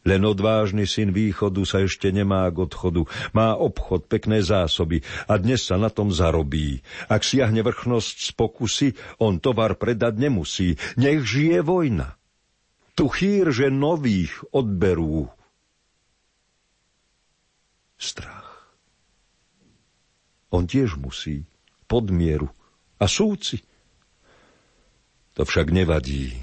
Len 0.03 0.23
odvážny 0.27 0.83
syn 0.83 1.15
východu 1.15 1.63
sa 1.63 1.79
ešte 1.87 2.11
nemá 2.11 2.51
k 2.51 2.67
odchodu. 2.67 3.07
Má 3.31 3.55
obchod, 3.55 4.11
pekné 4.11 4.43
zásoby 4.43 5.07
a 5.31 5.39
dnes 5.39 5.63
sa 5.63 5.79
na 5.79 5.95
tom 5.95 6.11
zarobí. 6.11 6.83
Ak 7.07 7.23
siahne 7.23 7.63
vrchnosť 7.63 8.17
z 8.19 8.31
pokusy, 8.35 8.89
on 9.23 9.39
tovar 9.39 9.79
predať 9.79 10.19
nemusí. 10.19 10.75
Nech 10.99 11.23
žije 11.23 11.63
vojna. 11.63 12.19
Tu 12.99 13.07
chýr, 13.09 13.55
že 13.55 13.71
nových 13.71 14.43
odberú. 14.51 15.31
Strach. 17.95 18.75
On 20.51 20.67
tiež 20.67 20.99
musí, 20.99 21.47
podmieru. 21.87 22.51
A 22.99 23.07
súci. 23.07 23.63
To 25.33 25.49
však 25.49 25.73
nevadí. 25.73 26.37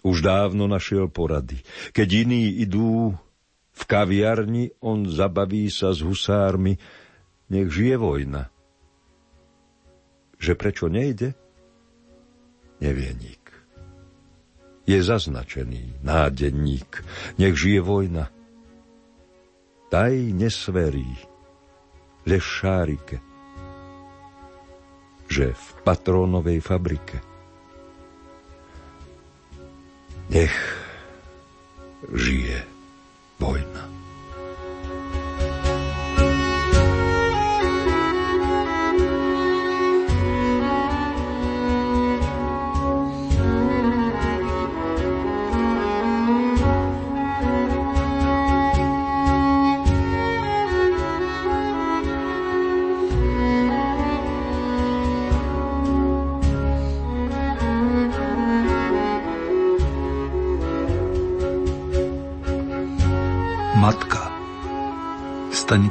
Už 0.00 0.24
dávno 0.24 0.64
našiel 0.70 1.12
porady. 1.12 1.60
Keď 1.92 2.08
iní 2.24 2.64
idú 2.64 3.12
v 3.74 3.82
kaviarni, 3.84 4.72
on 4.80 5.04
zabaví 5.04 5.68
sa 5.68 5.92
s 5.92 6.00
husármi. 6.00 6.80
Nech 7.52 7.68
žije 7.68 7.96
vojna. 8.00 8.48
Že 10.38 10.52
prečo 10.54 10.86
nejde? 10.88 11.34
Nevie 12.78 13.10
nik. 13.18 13.44
Je 14.88 14.96
zaznačený 15.02 16.00
nádenník. 16.00 17.04
Nech 17.36 17.58
žije 17.58 17.84
vojna. 17.84 18.32
Taj 19.88 20.14
nesverí, 20.36 21.16
lež 22.28 22.44
šárike, 22.44 23.20
že 25.32 25.52
v 25.56 25.66
patrónovej 25.80 26.60
fabrike 26.60 27.27
nech 30.30 30.56
žije 32.14 32.64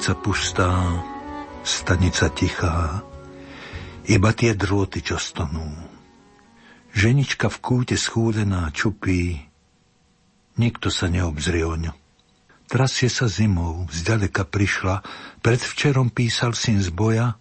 Stanica 0.07 0.23
pustá, 0.23 0.71
stanica 1.67 2.31
tichá, 2.31 3.03
iba 4.07 4.31
tie 4.31 4.55
drôty, 4.55 5.03
čo 5.03 5.19
stonú. 5.19 5.67
Ženička 6.95 7.51
v 7.51 7.57
kúte 7.59 7.99
schúdená 7.99 8.71
čupí, 8.71 9.35
nikto 10.55 10.87
sa 10.87 11.11
neobzrie 11.11 11.67
o 11.67 11.75
ňu. 11.75 11.91
Trasie 12.71 13.11
sa 13.11 13.27
zimou, 13.27 13.83
zďaleka 13.91 14.47
prišla, 14.47 15.03
predvčerom 15.43 16.07
písal 16.15 16.55
syn 16.55 16.79
z 16.79 16.87
boja, 16.87 17.35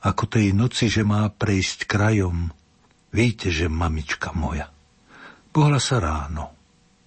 ako 0.00 0.24
tej 0.24 0.56
noci, 0.56 0.88
že 0.88 1.04
má 1.04 1.28
prejsť 1.28 1.84
krajom. 1.84 2.48
Víte, 3.12 3.52
že 3.52 3.68
mamička 3.68 4.32
moja. 4.32 4.72
Pohla 5.52 5.76
sa 5.76 6.00
ráno. 6.00 6.48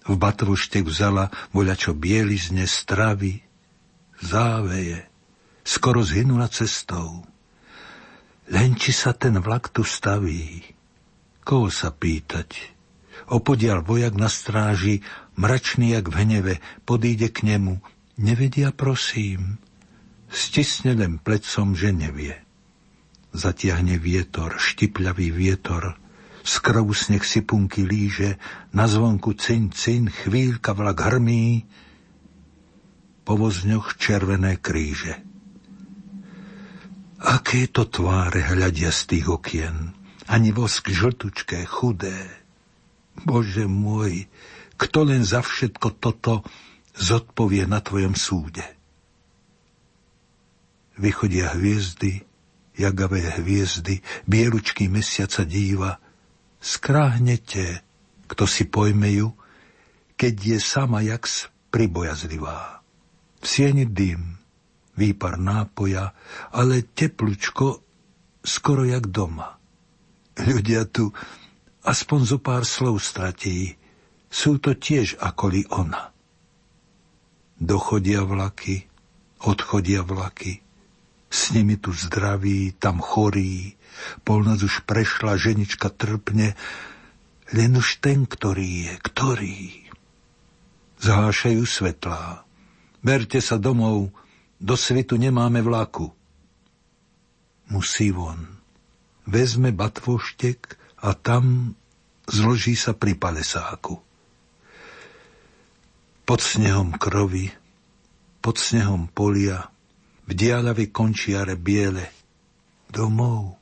V 0.06 0.14
batvušte 0.14 0.86
vzala 0.86 1.34
voľačo 1.50 1.98
bielizne 1.98 2.62
stravy, 2.70 3.50
záveje, 4.22 5.04
skoro 5.66 6.06
zhynula 6.06 6.46
cestou. 6.48 7.26
Len 8.48 8.78
či 8.78 8.94
sa 8.94 9.10
ten 9.12 9.38
vlak 9.42 9.74
tu 9.74 9.82
staví, 9.82 10.62
koho 11.42 11.68
sa 11.68 11.90
pýtať? 11.90 12.72
Opodial 13.30 13.82
vojak 13.86 14.14
na 14.18 14.26
stráži, 14.26 15.02
mračný 15.38 15.94
jak 15.94 16.10
v 16.10 16.16
hneve, 16.26 16.54
podíde 16.86 17.30
k 17.30 17.46
nemu. 17.46 17.78
Nevedia, 18.18 18.74
prosím. 18.74 19.62
Stisne 20.28 20.96
len 20.96 21.22
plecom, 21.22 21.72
že 21.76 21.94
nevie. 21.94 22.36
Zatiahne 23.32 23.96
vietor, 23.96 24.60
štipľavý 24.60 25.32
vietor, 25.32 25.96
z 26.42 26.54
krv 26.58 26.90
sneh 26.90 27.22
si 27.22 27.40
punky 27.46 27.86
líže, 27.86 28.36
na 28.74 28.90
zvonku 28.90 29.38
cin, 29.38 29.70
cin, 29.70 30.10
chvíľka 30.10 30.74
vlak 30.74 30.98
hrmí, 30.98 31.64
po 33.22 33.38
vozňoch 33.38 33.98
červené 33.98 34.58
kríže. 34.58 35.22
Aké 37.22 37.70
to 37.70 37.86
tváre 37.86 38.42
hľadia 38.42 38.90
z 38.90 39.00
tých 39.14 39.26
okien, 39.30 39.94
ani 40.26 40.50
vosk 40.50 40.90
žltučké, 40.90 41.62
chudé. 41.70 42.26
Bože 43.22 43.70
môj, 43.70 44.26
kto 44.74 45.06
len 45.06 45.22
za 45.22 45.38
všetko 45.38 46.02
toto 46.02 46.42
zodpovie 46.98 47.70
na 47.70 47.78
tvojom 47.78 48.18
súde? 48.18 48.66
Vychodia 50.98 51.54
hviezdy, 51.54 52.26
jagavé 52.74 53.22
hviezdy, 53.38 54.02
bielučký 54.26 54.90
mesiaca 54.90 55.46
díva, 55.46 56.02
skráhnete, 56.58 57.86
kto 58.26 58.50
si 58.50 58.66
pojme 58.66 59.08
ju, 59.14 59.28
keď 60.18 60.34
je 60.34 60.58
sama 60.58 61.06
jak 61.06 61.30
pribojazlivá. 61.70 62.81
Sieni 63.42 63.90
dym, 63.90 64.38
výpar 64.94 65.34
nápoja, 65.34 66.14
ale 66.54 66.86
teplučko 66.86 67.82
skoro 68.46 68.86
jak 68.86 69.10
doma. 69.10 69.58
Ľudia 70.38 70.86
tu 70.88 71.10
aspoň 71.82 72.20
zo 72.22 72.38
pár 72.38 72.62
slov 72.62 73.02
stratí, 73.02 73.74
sú 74.32 74.62
to 74.62 74.72
tiež 74.72 75.18
li 75.52 75.62
ona. 75.68 76.14
Dochodia 77.58 78.24
vlaky, 78.24 78.86
odchodia 79.44 80.06
vlaky, 80.06 80.62
s 81.32 81.52
nimi 81.52 81.76
tu 81.76 81.92
zdraví, 81.92 82.72
tam 82.78 83.02
chorí, 83.02 83.76
polnoc 84.24 84.62
už 84.62 84.86
prešla, 84.88 85.36
ženička 85.36 85.90
trpne, 85.92 86.54
len 87.52 87.70
už 87.76 88.00
ten, 88.00 88.24
ktorý 88.24 88.88
je, 88.88 88.94
ktorý. 89.00 89.58
Zhášajú 91.02 91.62
svetlá. 91.66 92.46
Berte 93.02 93.42
sa 93.42 93.58
domov, 93.58 94.14
do 94.62 94.78
svitu 94.78 95.18
nemáme 95.18 95.58
vlaku. 95.58 96.06
Musí 97.74 98.14
von. 98.14 98.46
Vezme 99.26 99.74
batvoštek 99.74 100.78
a 101.02 101.14
tam 101.18 101.74
zloží 102.30 102.78
sa 102.78 102.94
pri 102.94 103.18
palesáku 103.18 104.12
pod 106.32 106.40
snehom 106.40 106.96
krovi, 106.96 107.50
pod 108.40 108.56
snehom 108.56 109.10
polia, 109.10 109.68
v 110.24 110.32
diaľavi 110.32 110.88
končiare 110.88 111.58
biele, 111.58 112.08
domov. 112.88 113.58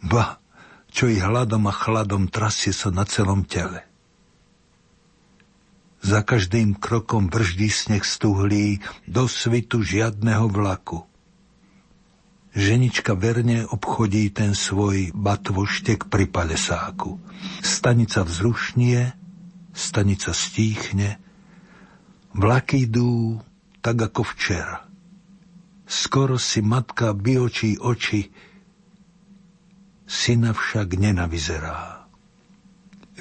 Ba, 0.00 0.40
čo 0.88 1.10
ich 1.10 1.20
hladom 1.20 1.68
a 1.68 1.74
chladom 1.74 2.32
trasie 2.32 2.72
sa 2.72 2.88
na 2.88 3.04
celom 3.04 3.44
tele. 3.44 3.84
Za 6.02 6.26
každým 6.26 6.74
krokom 6.74 7.30
brždí 7.30 7.70
sneh 7.70 8.02
stuhlí 8.02 8.82
do 9.06 9.30
svitu 9.30 9.86
žiadného 9.86 10.50
vlaku. 10.50 11.06
Ženička 12.52 13.14
verne 13.16 13.64
obchodí 13.64 14.28
ten 14.34 14.52
svoj 14.52 15.14
batvoštek 15.14 16.10
pri 16.10 16.28
palesáku. 16.28 17.16
Stanica 17.64 18.26
vzrušnie, 18.26 19.14
stanica 19.72 20.36
stíchne, 20.36 21.22
Vlaky 22.32 22.88
idú 22.88 23.44
tak 23.84 24.08
ako 24.08 24.24
včera. 24.24 24.88
Skoro 25.84 26.40
si 26.40 26.64
matka 26.64 27.12
biočí 27.12 27.76
oči, 27.76 28.32
syna 30.08 30.56
však 30.56 30.96
nenavyzerá. 30.96 32.01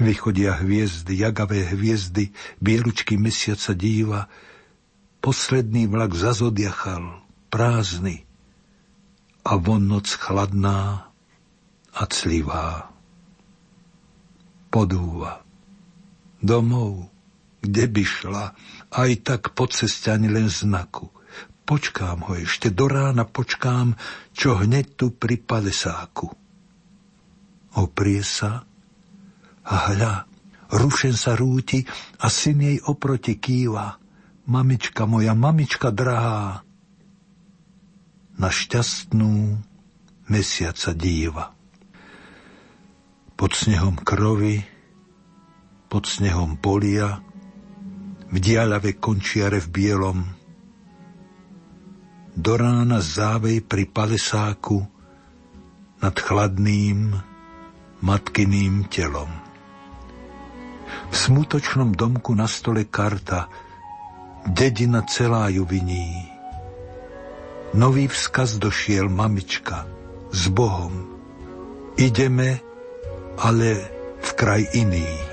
Vychodia 0.02 0.58
hviezdy, 0.58 1.14
jagavé 1.14 1.62
hviezdy, 1.62 2.34
bielučky 2.58 3.22
mesiaca 3.22 3.78
díva, 3.78 4.26
posledný 5.22 5.86
vlak 5.86 6.18
zazodiachal, 6.18 7.22
prázdny, 7.54 8.26
a 9.46 9.62
von 9.62 9.86
noc 9.86 10.10
chladná 10.18 11.14
a 11.94 12.04
clivá. 12.10 12.90
Podúva. 14.74 15.46
Domov, 16.42 17.06
kde 17.62 17.86
by 17.86 18.02
šla, 18.02 18.46
aj 18.90 19.12
tak 19.22 19.42
po 19.54 19.70
ceste 19.70 20.10
len 20.18 20.50
znaku. 20.50 21.14
Počkám 21.70 22.26
ho 22.26 22.34
ešte 22.42 22.74
do 22.74 22.90
rána, 22.90 23.30
počkám, 23.30 23.94
čo 24.34 24.58
hneď 24.58 24.98
tu 24.98 25.14
pri 25.14 25.38
palesáku. 25.38 26.34
Oprie 27.78 28.26
sa 28.26 28.66
a 29.68 29.76
hľa, 29.92 30.14
rušen 30.74 31.14
sa 31.14 31.38
rúti 31.38 31.84
a 32.22 32.28
syn 32.32 32.66
jej 32.66 32.78
oproti 32.88 33.38
kýva. 33.38 34.00
Mamička 34.50 35.06
moja, 35.06 35.38
mamička 35.38 35.94
drahá, 35.94 36.66
na 38.42 38.50
šťastnú 38.50 39.62
mesiaca 40.34 40.92
díva. 40.98 41.54
Pod 43.38 43.54
snehom 43.54 44.02
krovy, 44.02 44.66
pod 45.92 46.10
snehom 46.10 46.58
polia, 46.58 47.22
v 48.32 48.38
diaľave 48.40 48.96
končiare 48.96 49.60
v 49.60 49.68
bielom. 49.70 50.20
Do 52.32 52.54
rána 52.56 53.04
závej 53.04 53.60
pri 53.60 53.92
palesáku 53.92 54.80
nad 56.00 56.16
chladným 56.16 57.12
matkyným 58.00 58.88
telom. 58.88 59.41
V 61.12 61.16
smutočnom 61.18 61.96
domku 61.96 62.36
na 62.36 62.48
stole 62.48 62.88
karta, 62.88 63.48
dedina 64.48 65.02
celá 65.08 65.48
ju 65.50 65.66
viní. 65.66 66.28
Nový 67.74 68.08
vzkaz 68.08 68.60
došiel 68.60 69.08
mamička 69.08 69.88
s 70.32 70.48
Bohom. 70.52 71.08
Ideme, 71.96 72.60
ale 73.40 73.70
v 74.20 74.30
kraj 74.36 74.64
iný. 74.76 75.31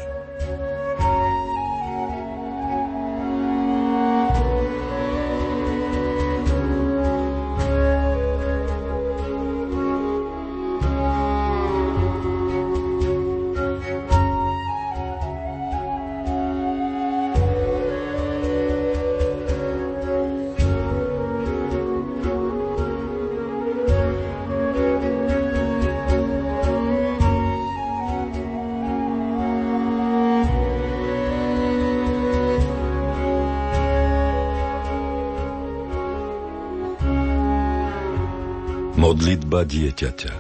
Modlitba 39.58 39.74
dieťaťa 39.74 40.32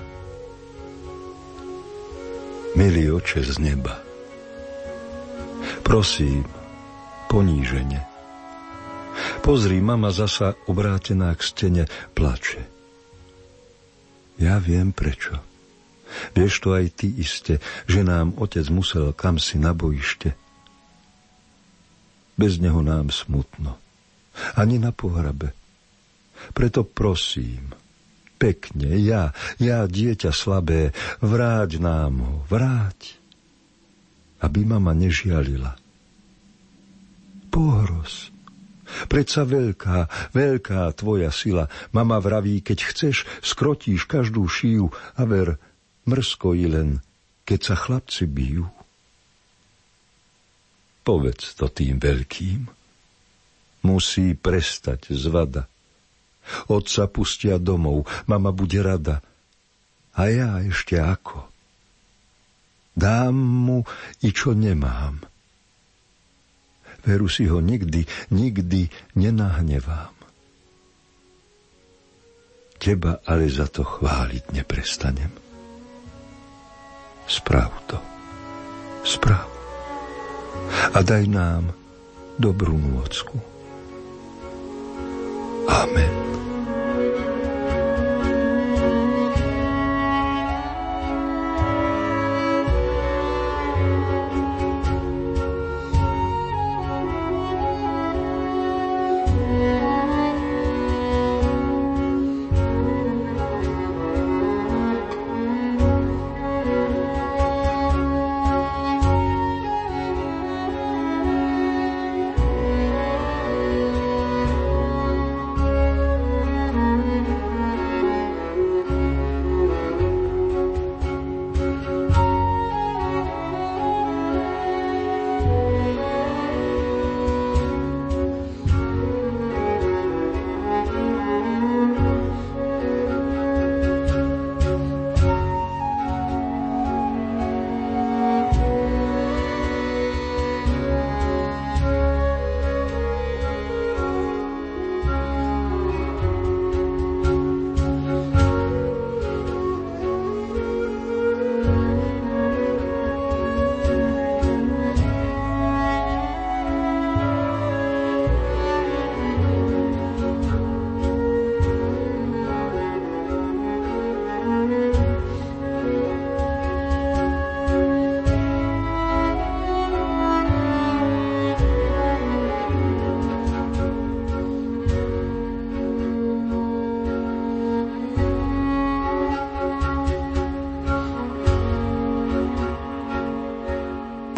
Milý 2.78 3.10
oče 3.10 3.42
z 3.42 3.58
neba, 3.58 3.98
prosím, 5.82 6.46
ponížene. 7.26 8.06
Pozri, 9.42 9.82
mama 9.82 10.14
zasa 10.14 10.54
obrátená 10.70 11.34
k 11.34 11.42
stene 11.42 11.84
plače. 12.14 12.62
Ja 14.38 14.62
viem 14.62 14.94
prečo. 14.94 15.42
Vieš 16.38 16.54
to 16.62 16.78
aj 16.78 16.86
ty 16.94 17.10
iste, 17.18 17.58
že 17.90 18.06
nám 18.06 18.38
otec 18.38 18.70
musel 18.70 19.10
kam 19.10 19.42
si 19.42 19.58
na 19.58 19.74
bojište. 19.74 20.38
Bez 22.38 22.62
neho 22.62 22.86
nám 22.86 23.10
smutno. 23.10 23.82
Ani 24.54 24.78
na 24.78 24.94
pohrabe. 24.94 25.50
Preto 26.54 26.86
prosím, 26.86 27.74
pekne, 28.38 28.94
ja, 29.02 29.34
ja, 29.58 29.84
dieťa 29.84 30.30
slabé, 30.30 30.94
vráť 31.18 31.82
nám 31.82 32.14
ho, 32.22 32.34
vráť, 32.46 33.18
aby 34.38 34.62
mama 34.62 34.94
nežialila. 34.94 35.74
Pohroz, 37.50 38.30
Predsa 38.88 39.44
veľká, 39.44 40.32
veľká 40.32 40.88
tvoja 40.96 41.28
sila. 41.28 41.68
Mama 41.92 42.16
vraví, 42.24 42.64
keď 42.64 42.78
chceš, 42.88 43.28
skrotíš 43.44 44.08
každú 44.08 44.48
šiju 44.48 44.88
a 45.20 45.22
ver, 45.28 45.60
mrsko 46.08 46.56
i 46.56 46.64
len, 46.64 47.04
keď 47.44 47.60
sa 47.60 47.74
chlapci 47.76 48.24
bijú. 48.24 48.72
Povedz 51.04 51.56
to 51.56 51.68
tým 51.68 52.00
veľkým. 52.00 52.68
Musí 53.84 54.36
prestať 54.36 55.12
zvada. 55.12 55.68
Otca 56.70 57.06
pustia 57.10 57.56
domov, 57.56 58.08
mama 58.30 58.50
bude 58.54 58.80
rada. 58.80 59.20
A 60.18 60.28
ja 60.28 60.58
ešte 60.64 60.98
ako? 60.98 61.46
Dám 62.98 63.34
mu 63.34 63.86
i 64.26 64.34
čo 64.34 64.52
nemám. 64.56 65.22
Veru 67.06 67.30
si 67.30 67.46
ho 67.46 67.62
nikdy, 67.62 68.04
nikdy 68.34 68.90
nenahnevám. 69.14 70.14
Teba 72.78 73.22
ale 73.26 73.46
za 73.50 73.70
to 73.70 73.86
chváliť 73.86 74.54
neprestanem. 74.54 75.30
Sprav 77.30 77.70
to. 77.86 77.98
Sprav. 79.06 79.58
a 80.94 80.98
daj 81.00 81.24
nám 81.28 81.72
dobrú 82.38 82.76
nôcku. 82.76 83.47
Amen. 85.68 86.47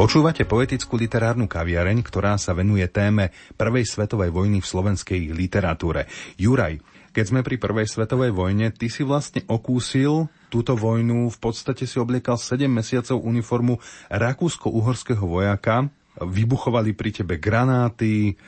Počúvate 0.01 0.49
poetickú 0.49 0.97
literárnu 0.97 1.45
kaviareň, 1.45 2.01
ktorá 2.01 2.41
sa 2.41 2.57
venuje 2.57 2.89
téme 2.89 3.37
Prvej 3.53 3.85
svetovej 3.85 4.33
vojny 4.33 4.65
v 4.65 4.71
slovenskej 4.73 5.29
literatúre. 5.37 6.09
Juraj, 6.41 6.81
keď 7.13 7.25
sme 7.29 7.45
pri 7.45 7.61
Prvej 7.61 7.85
svetovej 7.85 8.33
vojne, 8.33 8.73
ty 8.73 8.89
si 8.89 9.05
vlastne 9.05 9.45
okúsil 9.45 10.25
túto 10.49 10.73
vojnu, 10.73 11.29
v 11.29 11.37
podstate 11.37 11.85
si 11.85 12.01
obliekal 12.01 12.41
7 12.41 12.65
mesiacov 12.65 13.21
uniformu 13.21 13.77
rakúsko-uhorského 14.09 15.21
vojaka, 15.21 15.93
vybuchovali 16.17 16.97
pri 16.97 17.21
tebe 17.21 17.37
granáty, 17.37 18.41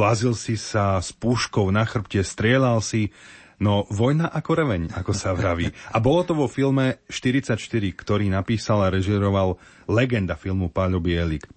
plazil 0.00 0.32
si 0.32 0.56
sa 0.56 0.96
s 0.96 1.12
puškou 1.12 1.68
na 1.76 1.84
chrbte, 1.84 2.24
strieľal 2.24 2.80
si. 2.80 3.12
No, 3.56 3.88
vojna 3.88 4.28
ako 4.28 4.52
reveň, 4.52 4.82
ako 4.92 5.16
sa 5.16 5.32
vraví. 5.32 5.72
A 5.92 5.96
bolo 5.96 6.28
to 6.28 6.36
vo 6.36 6.44
filme 6.44 7.00
44, 7.08 7.56
ktorý 7.96 8.28
napísal 8.28 8.84
a 8.84 8.92
režiroval 8.92 9.56
legenda 9.88 10.36
filmu 10.36 10.68
Páľo 10.68 11.00
Bielik. 11.00 11.48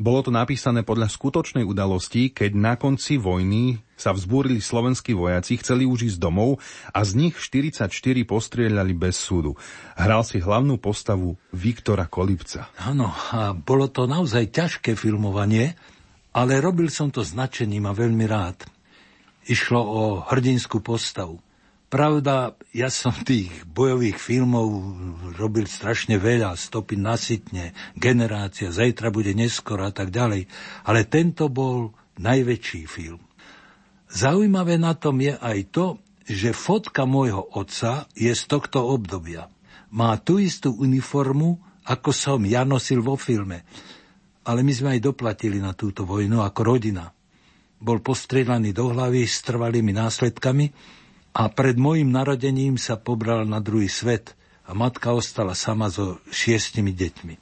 Bolo 0.00 0.24
to 0.26 0.32
napísané 0.34 0.82
podľa 0.82 1.12
skutočnej 1.12 1.62
udalosti, 1.62 2.32
keď 2.34 2.50
na 2.56 2.74
konci 2.74 3.20
vojny 3.20 3.78
sa 3.94 4.16
vzbúrili 4.16 4.58
slovenskí 4.58 5.12
vojaci, 5.12 5.60
chceli 5.60 5.84
už 5.84 6.08
ísť 6.08 6.18
domov 6.18 6.56
a 6.90 7.04
z 7.04 7.28
nich 7.28 7.36
44 7.36 7.92
postrieľali 8.24 8.96
bez 8.96 9.20
súdu. 9.20 9.60
Hral 10.00 10.24
si 10.24 10.40
hlavnú 10.40 10.80
postavu 10.80 11.36
Viktora 11.52 12.08
Kolibca. 12.08 12.72
Áno, 12.80 13.12
a 13.12 13.52
bolo 13.52 13.92
to 13.92 14.08
naozaj 14.08 14.50
ťažké 14.50 14.96
filmovanie, 14.96 15.76
ale 16.32 16.58
robil 16.64 16.88
som 16.88 17.12
to 17.12 17.20
značením 17.20 17.84
a 17.86 17.92
veľmi 17.92 18.24
rád 18.24 18.79
išlo 19.50 19.82
o 19.82 20.02
hrdinskú 20.22 20.78
postavu. 20.78 21.42
Pravda, 21.90 22.54
ja 22.70 22.86
som 22.86 23.10
tých 23.10 23.50
bojových 23.66 24.14
filmov 24.14 24.70
robil 25.34 25.66
strašne 25.66 26.22
veľa, 26.22 26.54
stopy 26.54 26.94
nasytne, 26.94 27.74
generácia, 27.98 28.70
zajtra 28.70 29.10
bude 29.10 29.34
neskoro 29.34 29.90
a 29.90 29.90
tak 29.90 30.14
ďalej, 30.14 30.46
ale 30.86 31.10
tento 31.10 31.50
bol 31.50 31.90
najväčší 32.22 32.86
film. 32.86 33.18
Zaujímavé 34.06 34.78
na 34.78 34.94
tom 34.94 35.18
je 35.18 35.34
aj 35.34 35.58
to, 35.74 35.86
že 36.30 36.54
fotka 36.54 37.10
môjho 37.10 37.42
otca 37.42 38.06
je 38.14 38.30
z 38.30 38.42
tohto 38.46 38.86
obdobia. 38.86 39.50
Má 39.90 40.14
tú 40.22 40.38
istú 40.38 40.70
uniformu, 40.70 41.58
ako 41.90 42.14
som 42.14 42.38
ja 42.46 42.62
nosil 42.62 43.02
vo 43.02 43.18
filme. 43.18 43.66
Ale 44.46 44.62
my 44.62 44.70
sme 44.70 44.88
aj 44.94 45.10
doplatili 45.10 45.58
na 45.58 45.74
túto 45.74 46.06
vojnu 46.06 46.38
ako 46.38 46.60
rodina 46.62 47.10
bol 47.80 48.04
postrieľaný 48.04 48.76
do 48.76 48.92
hlavy 48.92 49.24
s 49.24 49.40
trvalými 49.40 49.96
následkami 49.96 50.70
a 51.32 51.48
pred 51.48 51.80
mojim 51.80 52.12
narodením 52.12 52.76
sa 52.76 53.00
pobral 53.00 53.48
na 53.48 53.58
druhý 53.58 53.88
svet 53.88 54.36
a 54.68 54.76
matka 54.76 55.16
ostala 55.16 55.56
sama 55.56 55.88
so 55.88 56.20
šiestimi 56.28 56.92
deťmi. 56.92 57.34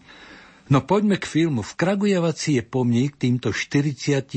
No 0.68 0.84
poďme 0.84 1.16
k 1.16 1.26
filmu. 1.26 1.64
V 1.64 1.72
Kragujevaci 1.74 2.60
je 2.60 2.62
pomník 2.62 3.16
týmto 3.16 3.50
44 3.50 4.28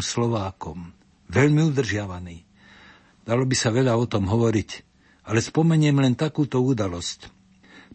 Slovákom. 0.00 0.92
Veľmi 1.28 1.68
udržiavaný. 1.68 2.48
Dalo 3.26 3.44
by 3.44 3.56
sa 3.58 3.68
veľa 3.74 3.92
o 3.98 4.06
tom 4.08 4.24
hovoriť, 4.30 4.70
ale 5.28 5.42
spomeniem 5.42 6.00
len 6.00 6.14
takúto 6.16 6.62
udalosť. 6.62 7.28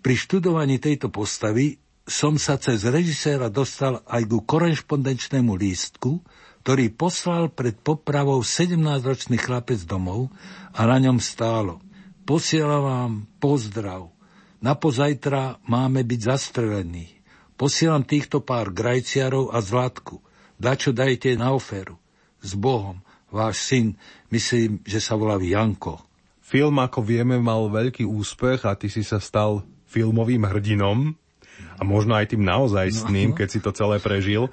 Pri 0.02 0.14
študovaní 0.18 0.78
tejto 0.78 1.10
postavy 1.10 1.82
som 2.06 2.38
sa 2.38 2.58
cez 2.58 2.86
režiséra 2.86 3.50
dostal 3.50 4.04
aj 4.06 4.30
ku 4.30 4.44
korešpondenčnému 4.46 5.54
lístku, 5.58 6.22
ktorý 6.62 6.94
poslal 6.94 7.50
pred 7.50 7.74
popravou 7.74 8.46
17-ročný 8.46 9.42
chlapec 9.42 9.82
domov 9.82 10.30
a 10.78 10.86
na 10.86 11.02
ňom 11.02 11.18
stálo. 11.18 11.82
Posielam 12.22 12.84
vám 12.86 13.14
pozdrav. 13.42 14.14
Na 14.62 14.78
pozajtra 14.78 15.58
máme 15.66 16.06
byť 16.06 16.20
zastrelení. 16.22 17.10
Posielam 17.58 18.06
týchto 18.06 18.46
pár 18.46 18.70
grajciarov 18.70 19.50
a 19.50 19.58
zlatku. 19.58 20.22
Dačo 20.62 20.94
dajte 20.94 21.34
na 21.34 21.50
oferu. 21.50 21.98
S 22.46 22.54
Bohom. 22.54 23.02
Váš 23.34 23.66
syn, 23.66 23.98
myslím, 24.30 24.86
že 24.86 25.02
sa 25.02 25.18
volá 25.18 25.42
Janko. 25.42 25.98
Film, 26.46 26.78
ako 26.78 27.02
vieme, 27.02 27.42
mal 27.42 27.74
veľký 27.74 28.06
úspech 28.06 28.70
a 28.70 28.78
ty 28.78 28.86
si 28.86 29.02
sa 29.02 29.18
stal 29.18 29.66
filmovým 29.90 30.46
hrdinom 30.46 31.18
a 31.80 31.82
možno 31.82 32.14
aj 32.14 32.38
tým 32.38 32.44
naozajstným, 32.46 33.34
no. 33.34 33.38
keď 33.38 33.48
si 33.50 33.60
to 33.64 33.74
celé 33.74 33.98
prežil. 33.98 34.52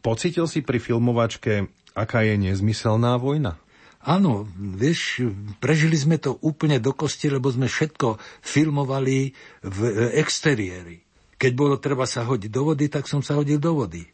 Pocítil 0.00 0.48
si 0.48 0.64
pri 0.64 0.80
filmovačke, 0.80 1.68
aká 1.92 2.24
je 2.24 2.40
nezmyselná 2.40 3.20
vojna? 3.20 3.60
Áno, 4.00 4.48
vieš, 4.56 5.28
prežili 5.60 5.92
sme 5.92 6.16
to 6.16 6.40
úplne 6.40 6.80
do 6.80 6.96
kosti, 6.96 7.28
lebo 7.28 7.52
sme 7.52 7.68
všetko 7.68 8.16
filmovali 8.40 9.36
v 9.60 9.78
exteriéri. 10.16 11.04
Keď 11.36 11.52
bolo 11.52 11.76
treba 11.76 12.08
sa 12.08 12.24
hodiť 12.24 12.48
do 12.48 12.72
vody, 12.72 12.88
tak 12.88 13.04
som 13.04 13.20
sa 13.20 13.36
hodil 13.36 13.60
do 13.60 13.76
vody. 13.76 14.08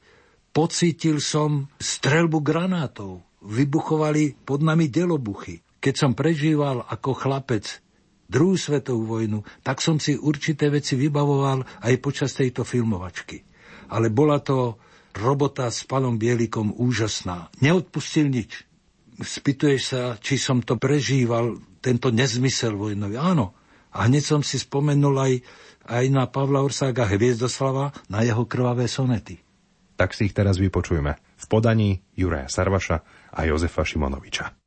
Pocítil 0.50 1.22
som 1.22 1.70
strelbu 1.78 2.42
granátov. 2.42 3.22
Vybuchovali 3.46 4.34
pod 4.42 4.66
nami 4.66 4.90
delobuchy. 4.90 5.62
Keď 5.78 5.94
som 5.94 6.18
prežíval 6.18 6.82
ako 6.82 7.14
chlapec 7.14 7.78
druhú 8.26 8.58
svetovú 8.58 9.06
vojnu, 9.06 9.46
tak 9.62 9.78
som 9.78 10.02
si 10.02 10.18
určité 10.18 10.66
veci 10.66 10.98
vybavoval 10.98 11.62
aj 11.86 11.94
počas 12.02 12.34
tejto 12.34 12.66
filmovačky. 12.66 13.46
Ale 13.94 14.10
bola 14.10 14.42
to 14.42 14.82
robota 15.16 15.68
s 15.72 15.82
panom 15.88 16.20
Bielikom 16.20 16.76
úžasná. 16.76 17.48
Neodpustil 17.64 18.28
nič. 18.28 18.68
Spýtuješ 19.16 19.82
sa, 19.82 20.02
či 20.20 20.36
som 20.36 20.60
to 20.60 20.76
prežíval, 20.76 21.56
tento 21.80 22.12
nezmysel 22.12 22.76
vojnový. 22.76 23.16
Áno. 23.16 23.56
A 23.96 24.04
hneď 24.04 24.36
som 24.36 24.40
si 24.44 24.60
spomenul 24.60 25.16
aj, 25.16 25.32
aj 25.88 26.04
na 26.12 26.28
Pavla 26.28 26.60
Orsága 26.60 27.08
Hviezdoslava, 27.08 27.96
na 28.12 28.20
jeho 28.20 28.44
krvavé 28.44 28.84
sonety. 28.92 29.40
Tak 29.96 30.12
si 30.12 30.28
ich 30.28 30.36
teraz 30.36 30.60
vypočujeme 30.60 31.16
v 31.16 31.44
podaní 31.48 32.04
Juraja 32.12 32.52
Sarvaša 32.52 33.00
a 33.32 33.40
Jozefa 33.48 33.88
Šimonoviča. 33.88 34.65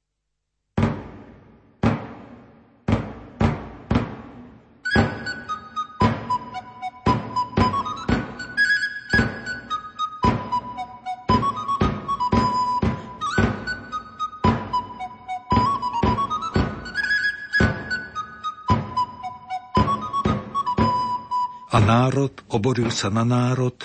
Národ 22.09 22.41
oboril 22.49 22.89
sa 22.89 23.13
na 23.13 23.21
národ 23.21 23.77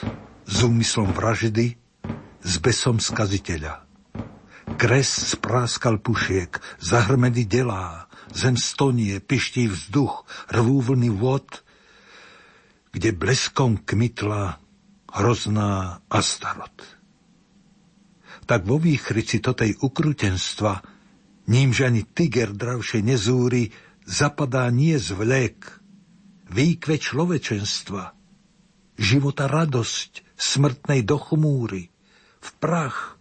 s 0.48 0.64
úmyslom 0.64 1.12
vraždy, 1.12 1.76
s 2.40 2.56
besom 2.56 2.96
skaziteľa. 2.96 3.84
Kres 4.80 5.36
spráskal 5.36 6.00
pušiek, 6.00 6.56
zahrmedy 6.80 7.44
delá, 7.44 8.08
zem 8.32 8.56
stonie, 8.56 9.20
piští 9.20 9.68
vzduch, 9.68 10.24
rvú 10.48 10.80
vlny 10.80 11.12
vod, 11.12 11.60
kde 12.96 13.12
bleskom 13.12 13.84
kmitla 13.84 14.56
hrozná 15.12 16.00
Astarot. 16.08 16.80
Tak 18.48 18.64
vo 18.64 18.80
výchrici 18.80 19.44
totej 19.44 19.76
ukrutenstva, 19.84 20.80
nímž 21.52 21.92
ani 21.92 22.08
tiger 22.08 22.56
dravšie 22.56 23.04
nezúri, 23.04 23.68
zapadá 24.08 24.72
nie 24.72 24.96
zvlek, 24.96 25.84
výkve 26.48 26.96
človečenstva, 26.96 28.13
života 28.98 29.50
radosť, 29.50 30.36
smrtnej 30.38 31.06
dochmúry, 31.06 31.90
v 32.40 32.50
prach, 32.60 33.16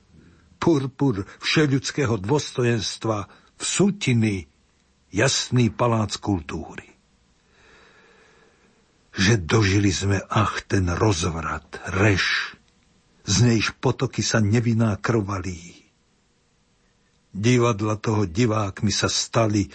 purpur 0.57 1.27
všeľudského 1.43 2.19
dôstojenstva, 2.19 3.17
v 3.57 3.63
sutiny, 3.63 4.35
jasný 5.11 5.69
palác 5.71 6.17
kultúry 6.19 6.93
že 9.13 9.37
dožili 9.37 9.93
sme, 9.93 10.25
ach, 10.25 10.65
ten 10.65 10.89
rozvrat, 10.89 11.77
reš, 11.85 12.57
z 13.23 13.35
nejž 13.45 13.77
potoky 13.77 14.25
sa 14.25 14.41
neviná 14.41 14.97
krvalí. 14.97 15.85
Divadla 17.33 17.97
toho 17.97 18.25
divákmi 18.25 18.89
sa 18.89 19.09
stali, 19.09 19.69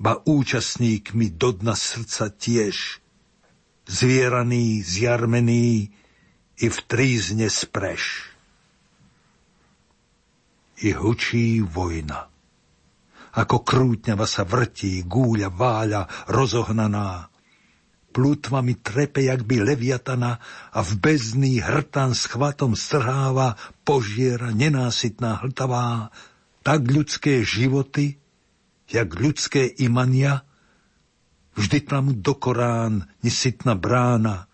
ba 0.00 0.20
účastníkmi 0.24 1.36
do 1.36 1.52
dna 1.52 1.76
srdca 1.76 2.32
tiež. 2.32 3.04
Zvieraný, 3.88 4.84
zjarmený, 4.84 5.90
i 6.58 6.66
v 6.66 6.78
trízne 6.90 7.46
spreš. 7.46 8.34
I 10.82 10.94
hučí 10.94 11.62
vojna. 11.62 12.30
Ako 13.38 13.62
krútňava 13.62 14.26
sa 14.26 14.42
vrtí, 14.42 15.06
gúľa, 15.06 15.50
váľa, 15.54 16.10
rozohnaná, 16.26 17.30
plutvami 18.10 18.82
trepe, 18.82 19.22
jak 19.22 19.46
by 19.46 19.62
leviatana 19.62 20.42
a 20.74 20.80
v 20.82 20.90
bezný 20.98 21.62
hrtan 21.62 22.18
s 22.18 22.26
chvatom 22.26 22.74
strháva 22.74 23.54
požiera 23.86 24.50
nenásytná 24.50 25.38
hltavá, 25.44 26.10
tak 26.66 26.88
ľudské 26.88 27.46
životy, 27.46 28.18
jak 28.90 29.12
ľudské 29.14 29.70
imania, 29.78 30.47
vždy 31.58 31.78
tam 31.82 32.22
do 32.22 32.38
Korán 32.38 33.02
nesytná 33.26 33.74
brána 33.74 34.46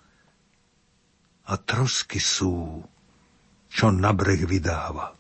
a 1.45 1.53
trosky 1.61 2.17
sú, 2.17 2.81
čo 3.69 3.93
na 3.93 4.17
breh 4.17 4.40
vydáva. 4.49 5.12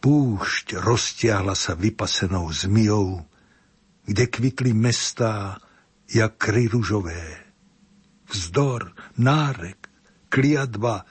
Púšť 0.00 0.80
roztiahla 0.80 1.52
sa 1.52 1.76
vypasenou 1.76 2.48
zmijou, 2.48 3.20
kde 4.08 4.24
kvitli 4.28 4.72
mestá, 4.72 5.60
jak 6.08 6.36
kry 6.40 6.68
ružové. 6.68 7.44
Vzdor, 8.28 8.92
nárek, 9.16 9.88
kliatba, 10.28 11.04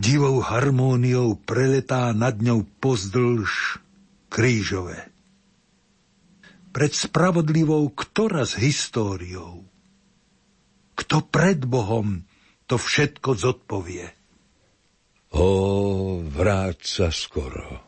divou 0.00 0.40
harmóniou 0.40 1.36
preletá 1.36 2.12
nad 2.16 2.40
ňou 2.40 2.64
pozdĺž 2.80 3.80
krížové. 4.32 5.09
Pred 6.70 6.92
spravodlivou 6.94 7.90
ktorá 7.90 8.46
s 8.46 8.54
históriou? 8.54 9.66
Kto 10.94 11.16
pred 11.26 11.66
Bohom 11.66 12.22
to 12.70 12.78
všetko 12.78 13.34
zodpovie? 13.34 14.06
O, 15.34 16.22
vráť 16.22 16.78
sa 16.86 17.08
skoro, 17.10 17.82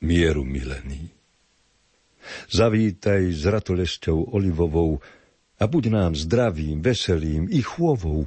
mieru 0.00 0.44
milený. 0.44 1.12
Zavítaj 2.48 3.32
s 3.32 3.44
ratolesťou 3.44 4.32
olivovou 4.32 5.00
a 5.60 5.64
buď 5.68 5.84
nám 5.92 6.12
zdravým, 6.16 6.80
veselým 6.80 7.52
i 7.52 7.60
chôvou, 7.60 8.24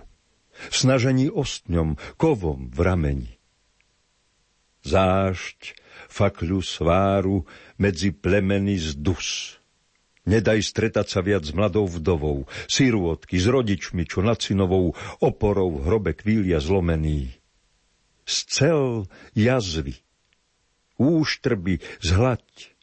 snažení 0.70 1.30
ostňom, 1.34 1.98
kovom 2.18 2.70
v 2.70 2.80
rameni. 2.82 3.34
Zášť, 4.86 5.78
fakľu 6.18 6.60
sváru 6.66 7.46
medzi 7.78 8.10
plemeny 8.10 8.82
z 8.82 8.98
dus. 8.98 9.62
Nedaj 10.28 10.60
stretať 10.60 11.08
sa 11.08 11.24
viac 11.24 11.48
s 11.48 11.56
mladou 11.56 11.88
vdovou, 11.88 12.52
sirôtky 12.68 13.40
s 13.40 13.48
rodičmi, 13.48 14.04
čo 14.04 14.20
nad 14.20 14.36
synovou 14.42 14.92
oporou 15.24 15.80
v 15.80 15.88
hrobe 15.88 16.12
kvília 16.18 16.60
zlomený. 16.60 17.32
Scel 18.28 19.08
jazvy, 19.32 19.96
úštrby 21.00 21.80
zhlaď, 22.04 22.76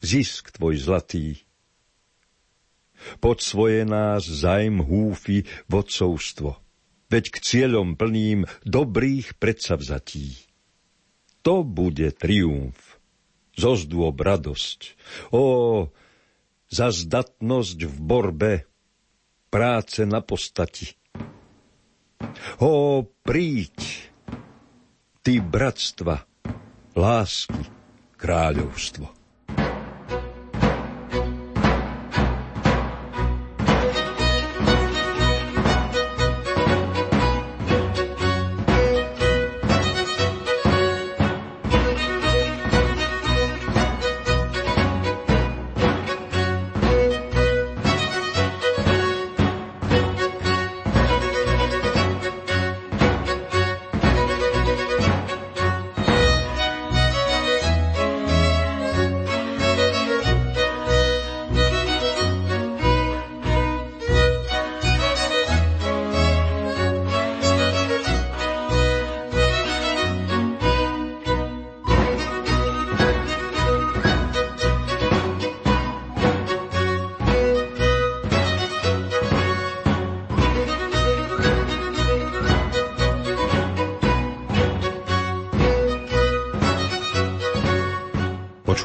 zisk 0.00 0.56
tvoj 0.56 0.80
zlatý. 0.80 1.44
Pod 3.20 3.44
svoje 3.44 3.84
nás 3.84 4.24
zajm 4.24 4.80
húfi 4.80 5.44
vodcovstvo, 5.68 6.56
veď 7.12 7.24
k 7.28 7.36
cieľom 7.44 7.92
plným 7.92 8.48
dobrých 8.64 9.36
predsavzatí. 9.36 10.49
To 11.40 11.64
bude 11.64 12.12
triumf, 12.16 13.00
zozdôb 13.56 14.20
radosť. 14.20 14.80
Ó, 15.32 15.42
za 16.68 16.88
zdatnosť 16.92 17.78
v 17.88 17.96
borbe, 18.00 18.52
práce 19.50 20.06
na 20.06 20.22
postati. 20.22 20.94
Ó, 22.60 23.02
príď, 23.24 23.76
ty 25.24 25.40
bratstva, 25.40 26.22
lásky, 26.94 27.64
kráľovstvo. 28.20 29.19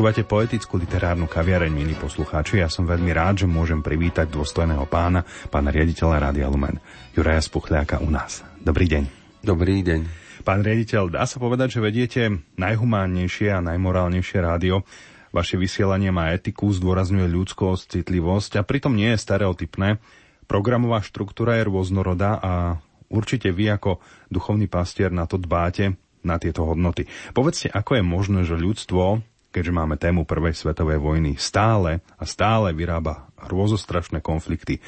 Počúvate 0.05 0.29
poetickú 0.29 0.77
literárnu 0.77 1.25
kaviareň, 1.25 1.73
milí 1.73 1.97
poslucháči. 1.97 2.61
Ja 2.61 2.69
som 2.69 2.85
veľmi 2.85 3.09
rád, 3.09 3.41
že 3.41 3.49
môžem 3.49 3.81
privítať 3.81 4.29
dôstojného 4.29 4.85
pána, 4.85 5.25
pána 5.49 5.73
riaditeľa 5.73 6.29
Rádia 6.29 6.45
Lumen, 6.45 6.77
Juraja 7.17 7.41
Spuchliaka 7.41 7.97
u 8.05 8.13
nás. 8.13 8.45
Dobrý 8.61 8.85
deň. 8.85 9.01
Dobrý 9.41 9.81
deň. 9.81 10.05
Pán 10.45 10.61
riaditeľ, 10.61 11.09
dá 11.09 11.25
sa 11.25 11.41
povedať, 11.41 11.73
že 11.73 11.79
vediete 11.81 12.21
najhumánnejšie 12.53 13.49
a 13.49 13.65
najmorálnejšie 13.65 14.45
rádio. 14.45 14.85
Vaše 15.33 15.57
vysielanie 15.57 16.13
má 16.13 16.37
etiku, 16.37 16.69
zdôrazňuje 16.69 17.25
ľudskosť, 17.25 17.97
citlivosť 17.97 18.61
a 18.61 18.61
pritom 18.61 18.93
nie 18.93 19.09
je 19.09 19.25
stereotypné. 19.25 19.97
Programová 20.45 21.01
štruktúra 21.01 21.57
je 21.57 21.65
rôznorodá 21.65 22.37
a 22.45 22.77
určite 23.09 23.49
vy 23.49 23.73
ako 23.73 23.97
duchovný 24.29 24.69
pastier 24.69 25.09
na 25.09 25.25
to 25.25 25.41
dbáte, 25.41 25.97
na 26.21 26.37
tieto 26.37 26.61
hodnoty. 26.61 27.09
Povedzte, 27.33 27.73
ako 27.73 27.97
je 27.97 28.03
možné, 28.05 28.45
že 28.45 28.53
ľudstvo 28.53 29.33
keďže 29.55 29.71
máme 29.71 29.95
tému 29.95 30.27
Prvej 30.27 30.51
svetovej 30.51 30.99
vojny, 30.99 31.39
stále 31.39 32.03
a 32.19 32.27
stále 32.27 32.75
vyrába 32.75 33.31
hrôzostrašné 33.39 34.19
konflikty. 34.19 34.83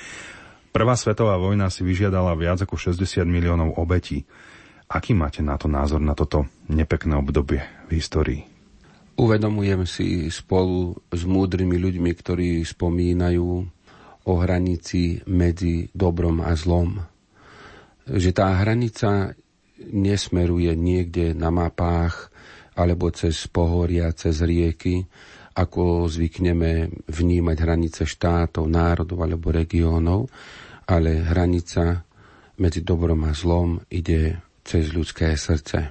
Prvá 0.75 0.99
svetová 0.99 1.39
vojna 1.39 1.71
si 1.71 1.87
vyžiadala 1.87 2.35
viac 2.35 2.59
ako 2.67 2.75
60 2.75 3.23
miliónov 3.23 3.79
obetí. 3.79 4.27
Aký 4.91 5.15
máte 5.15 5.39
na 5.39 5.55
to 5.55 5.71
názor, 5.71 6.03
na 6.03 6.11
toto 6.11 6.51
nepekné 6.67 7.15
obdobie 7.15 7.63
v 7.87 7.91
histórii? 7.95 8.43
Uvedomujem 9.15 9.87
si 9.87 10.27
spolu 10.27 10.99
s 11.09 11.23
múdrymi 11.23 11.79
ľuďmi, 11.79 12.11
ktorí 12.11 12.61
spomínajú 12.67 13.47
o 14.27 14.33
hranici 14.35 15.23
medzi 15.31 15.87
dobrom 15.95 16.43
a 16.43 16.51
zlom. 16.59 16.99
Že 18.03 18.29
tá 18.35 18.51
hranica 18.61 19.31
nesmeruje 19.79 20.75
niekde 20.75 21.31
na 21.31 21.49
mapách 21.49 22.29
alebo 22.77 23.09
cez 23.09 23.49
pohoria, 23.49 24.13
cez 24.13 24.45
rieky, 24.45 25.01
ako 25.57 26.05
zvykneme 26.05 26.93
vnímať 27.09 27.57
hranice 27.57 28.03
štátov, 28.05 28.69
národov 28.69 29.25
alebo 29.25 29.49
regiónov, 29.49 30.29
ale 30.85 31.25
hranica 31.25 32.05
medzi 32.61 32.85
dobrom 32.85 33.25
a 33.25 33.33
zlom 33.33 33.81
ide 33.89 34.37
cez 34.61 34.93
ľudské 34.93 35.33
srdce. 35.33 35.89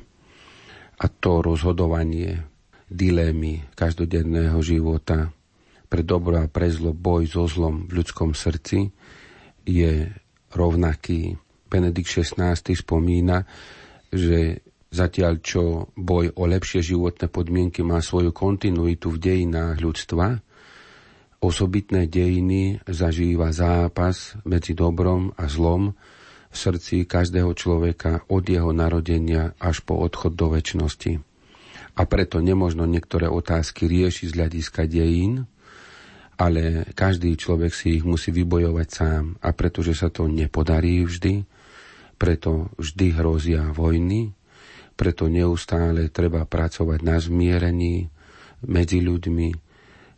A 0.96 1.04
to 1.10 1.42
rozhodovanie, 1.42 2.46
dilémy 2.86 3.66
každodenného 3.74 4.62
života 4.62 5.34
pre 5.90 6.06
dobro 6.06 6.38
a 6.38 6.46
pre 6.46 6.70
zlo, 6.70 6.94
boj 6.94 7.26
so 7.26 7.46
zlom 7.50 7.90
v 7.90 8.02
ľudskom 8.02 8.34
srdci 8.34 8.90
je 9.66 10.06
rovnaký. 10.54 11.34
Benedikt 11.66 12.06
XVI 12.06 12.54
spomína, 12.54 13.42
že 14.14 14.62
Zatiaľ 14.96 15.44
čo 15.44 15.92
boj 15.92 16.32
o 16.40 16.48
lepšie 16.48 16.80
životné 16.80 17.28
podmienky 17.28 17.84
má 17.84 18.00
svoju 18.00 18.32
kontinuitu 18.32 19.12
v 19.12 19.20
dejinách 19.20 19.76
ľudstva, 19.84 20.40
osobitné 21.44 22.08
dejiny 22.08 22.80
zažíva 22.88 23.52
zápas 23.52 24.40
medzi 24.48 24.72
dobrom 24.72 25.36
a 25.36 25.52
zlom 25.52 25.92
v 26.48 26.56
srdci 26.56 27.04
každého 27.04 27.52
človeka 27.52 28.24
od 28.32 28.48
jeho 28.48 28.72
narodenia 28.72 29.52
až 29.60 29.84
po 29.84 30.00
odchod 30.00 30.32
do 30.32 30.56
väčšnosti. 30.56 31.20
A 31.96 32.02
preto 32.08 32.40
nemožno 32.40 32.88
niektoré 32.88 33.28
otázky 33.28 33.84
riešiť 33.84 34.32
z 34.32 34.36
hľadiska 34.36 34.88
dejín, 34.88 35.44
ale 36.40 36.88
každý 36.96 37.36
človek 37.36 37.76
si 37.76 38.00
ich 38.00 38.04
musí 38.08 38.32
vybojovať 38.32 38.88
sám. 38.88 39.36
A 39.44 39.52
pretože 39.52 39.92
sa 39.92 40.08
to 40.08 40.24
nepodarí 40.24 41.04
vždy, 41.04 41.44
preto 42.16 42.72
vždy 42.80 43.06
hrozia 43.12 43.68
vojny, 43.76 44.32
preto 44.96 45.28
neustále 45.28 46.08
treba 46.08 46.48
pracovať 46.48 46.98
na 47.04 47.20
zmierení 47.20 48.08
medzi 48.64 49.04
ľuďmi, 49.04 49.48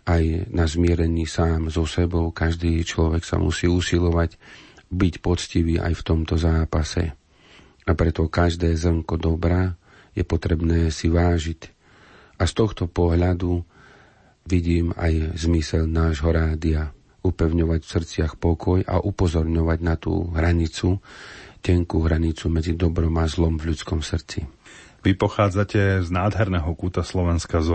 aj 0.09 0.49
na 0.55 0.65
zmierení 0.65 1.29
sám 1.29 1.69
so 1.69 1.85
sebou. 1.85 2.33
Každý 2.33 2.81
človek 2.81 3.27
sa 3.27 3.37
musí 3.37 3.69
usilovať 3.69 4.41
byť 4.89 5.15
poctivý 5.21 5.77
aj 5.77 5.93
v 6.01 6.03
tomto 6.07 6.41
zápase. 6.41 7.13
A 7.85 7.91
preto 7.93 8.25
každé 8.31 8.73
zrnko 8.73 9.21
dobrá 9.21 9.77
je 10.17 10.25
potrebné 10.25 10.89
si 10.89 11.13
vážiť. 11.13 11.61
A 12.41 12.49
z 12.49 12.53
tohto 12.57 12.89
pohľadu 12.89 13.61
vidím 14.49 14.97
aj 14.97 15.37
zmysel 15.37 15.85
nášho 15.85 16.33
rádia 16.33 16.97
upevňovať 17.21 17.81
v 17.85 17.93
srdciach 17.93 18.33
pokoj 18.41 18.81
a 18.89 19.03
upozorňovať 19.03 19.79
na 19.85 19.95
tú 20.01 20.33
hranicu, 20.33 21.05
tenkú 21.61 22.07
hranicu 22.07 22.49
medzi 22.49 22.73
dobrom 22.73 23.13
a 23.21 23.29
zlom 23.29 23.61
v 23.61 23.75
ľudskom 23.75 24.01
srdci. 24.01 24.58
Vy 24.99 25.15
pochádzate 25.15 26.03
z 26.03 26.09
nádherného 26.11 26.75
kúta 26.75 27.07
Slovenska 27.07 27.63
z 27.63 27.71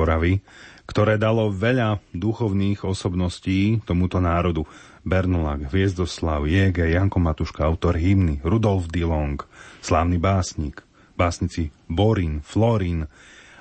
ktoré 0.83 1.15
dalo 1.15 1.47
veľa 1.47 2.03
duchovných 2.11 2.83
osobností 2.83 3.79
tomuto 3.87 4.19
národu. 4.19 4.67
Bernulák, 5.03 5.71
Hviezdoslav, 5.71 6.47
Jege, 6.47 6.87
Janko 6.87 7.19
Matuška, 7.19 7.63
autor 7.67 7.99
hymny, 7.99 8.39
Rudolf 8.43 8.87
Dillong, 8.87 9.39
slávny 9.83 10.15
básnik, 10.15 10.83
básnici 11.19 11.75
Borin, 11.91 12.39
Florin, 12.39 13.07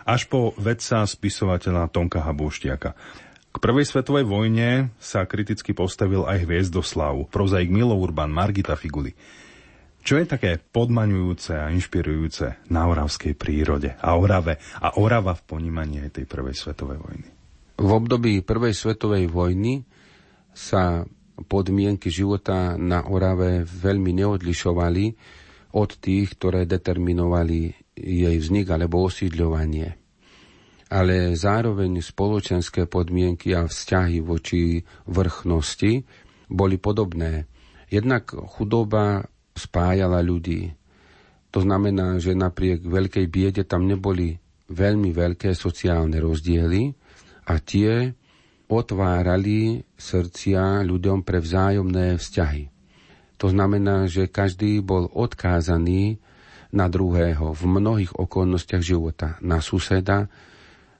až 0.07 0.27
po 0.27 0.55
vedca 0.59 1.07
spisovateľa 1.07 1.91
Tonka 1.91 2.23
Habúštiaka. 2.23 2.95
K 3.53 3.57
prvej 3.61 3.85
svetovej 3.87 4.25
vojne 4.27 4.91
sa 4.99 5.27
kriticky 5.27 5.75
postavil 5.75 6.27
aj 6.27 6.47
Hviezdoslav, 6.47 7.31
prozaik 7.31 7.71
Milo 7.71 7.95
Urban, 7.95 8.31
Margita 8.31 8.75
Figuli. 8.75 9.15
Čo 10.03 10.19
je 10.19 10.27
také 10.27 10.59
podmaňujúce 10.59 11.55
a 11.55 11.71
inšpirujúce 11.71 12.67
na 12.75 12.91
oravskej 12.91 13.39
prírode 13.39 13.95
a 13.95 14.19
Orave 14.19 14.59
a 14.83 14.99
Orava 14.99 15.39
v 15.39 15.47
ponímaní 15.47 16.03
aj 16.03 16.19
tej 16.19 16.27
prvej 16.27 16.59
svetovej 16.59 16.99
vojny? 16.99 17.29
V 17.79 17.91
období 17.91 18.43
prvej 18.43 18.75
svetovej 18.75 19.31
vojny 19.31 19.87
sa 20.51 21.07
podmienky 21.47 22.11
života 22.11 22.75
na 22.75 23.07
Orave 23.07 23.63
veľmi 23.63 24.11
neodlišovali 24.19 25.05
od 25.79 25.91
tých, 26.03 26.35
ktoré 26.35 26.67
determinovali 26.67 27.71
jej 27.95 28.37
vznik 28.43 28.75
alebo 28.75 29.07
osídľovanie. 29.07 29.89
Ale 30.93 31.33
zároveň 31.39 32.03
spoločenské 32.03 32.91
podmienky 32.91 33.55
a 33.55 33.71
vzťahy 33.71 34.19
voči 34.19 34.83
vrchnosti 35.09 36.05
boli 36.51 36.77
podobné. 36.77 37.47
Jednak 37.89 38.35
chudoba 38.35 39.25
spájala 39.63 40.19
ľudí. 40.19 40.75
To 41.53 41.63
znamená, 41.63 42.19
že 42.19 42.35
napriek 42.35 42.83
veľkej 42.83 43.27
biede 43.29 43.63
tam 43.63 43.87
neboli 43.87 44.41
veľmi 44.73 45.13
veľké 45.13 45.53
sociálne 45.53 46.17
rozdiely 46.17 46.97
a 47.47 47.61
tie 47.61 48.17
otvárali 48.73 49.85
srdcia 50.01 50.81
ľuďom 50.89 51.21
pre 51.23 51.45
vzájomné 51.45 52.17
vzťahy. 52.17 52.73
To 53.37 53.53
znamená, 53.53 54.09
že 54.09 54.31
každý 54.31 54.81
bol 54.81 55.11
odkázaný 55.13 56.17
na 56.73 56.89
druhého 56.89 57.53
v 57.53 57.63
mnohých 57.69 58.17
okolnostiach 58.17 58.81
života. 58.81 59.37
Na 59.45 59.61
suseda, 59.61 60.31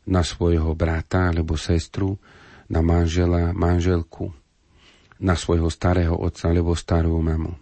na 0.05 0.21
svojho 0.21 0.75
brata 0.75 1.31
alebo 1.33 1.57
sestru, 1.57 2.19
na 2.67 2.85
manžela, 2.85 3.55
manželku, 3.55 4.35
na 5.23 5.39
svojho 5.39 5.71
starého 5.71 6.19
otca 6.19 6.51
alebo 6.51 6.75
starú 6.75 7.15
mamu. 7.23 7.62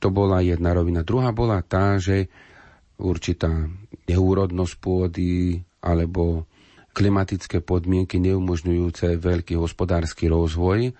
To 0.00 0.08
bola 0.12 0.44
jedna 0.44 0.76
rovina. 0.76 1.00
Druhá 1.06 1.32
bola 1.32 1.60
tá, 1.64 1.96
že 1.96 2.28
určitá 3.00 3.68
neúrodnosť 4.08 4.74
pôdy 4.80 5.60
alebo 5.84 6.48
klimatické 6.96 7.60
podmienky 7.60 8.16
neumožňujúce 8.20 9.20
veľký 9.20 9.60
hospodársky 9.60 10.32
rozvoj 10.32 10.96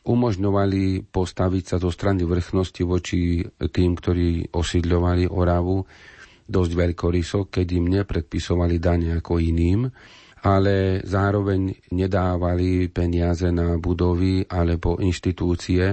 umožňovali 0.00 1.12
postaviť 1.12 1.64
sa 1.66 1.76
zo 1.76 1.92
strany 1.92 2.24
vrchnosti 2.24 2.82
voči 2.86 3.44
tým, 3.52 3.90
ktorí 3.98 4.48
osídľovali 4.54 5.28
Oravu 5.28 5.84
dosť 6.50 6.72
veľkoryso, 6.72 7.38
keď 7.52 7.66
im 7.76 7.86
nepredpisovali 8.00 8.76
dane 8.80 9.20
ako 9.20 9.38
iným, 9.38 9.86
ale 10.40 11.04
zároveň 11.04 11.92
nedávali 11.92 12.88
peniaze 12.88 13.52
na 13.52 13.76
budovy 13.76 14.48
alebo 14.48 14.96
inštitúcie, 14.98 15.92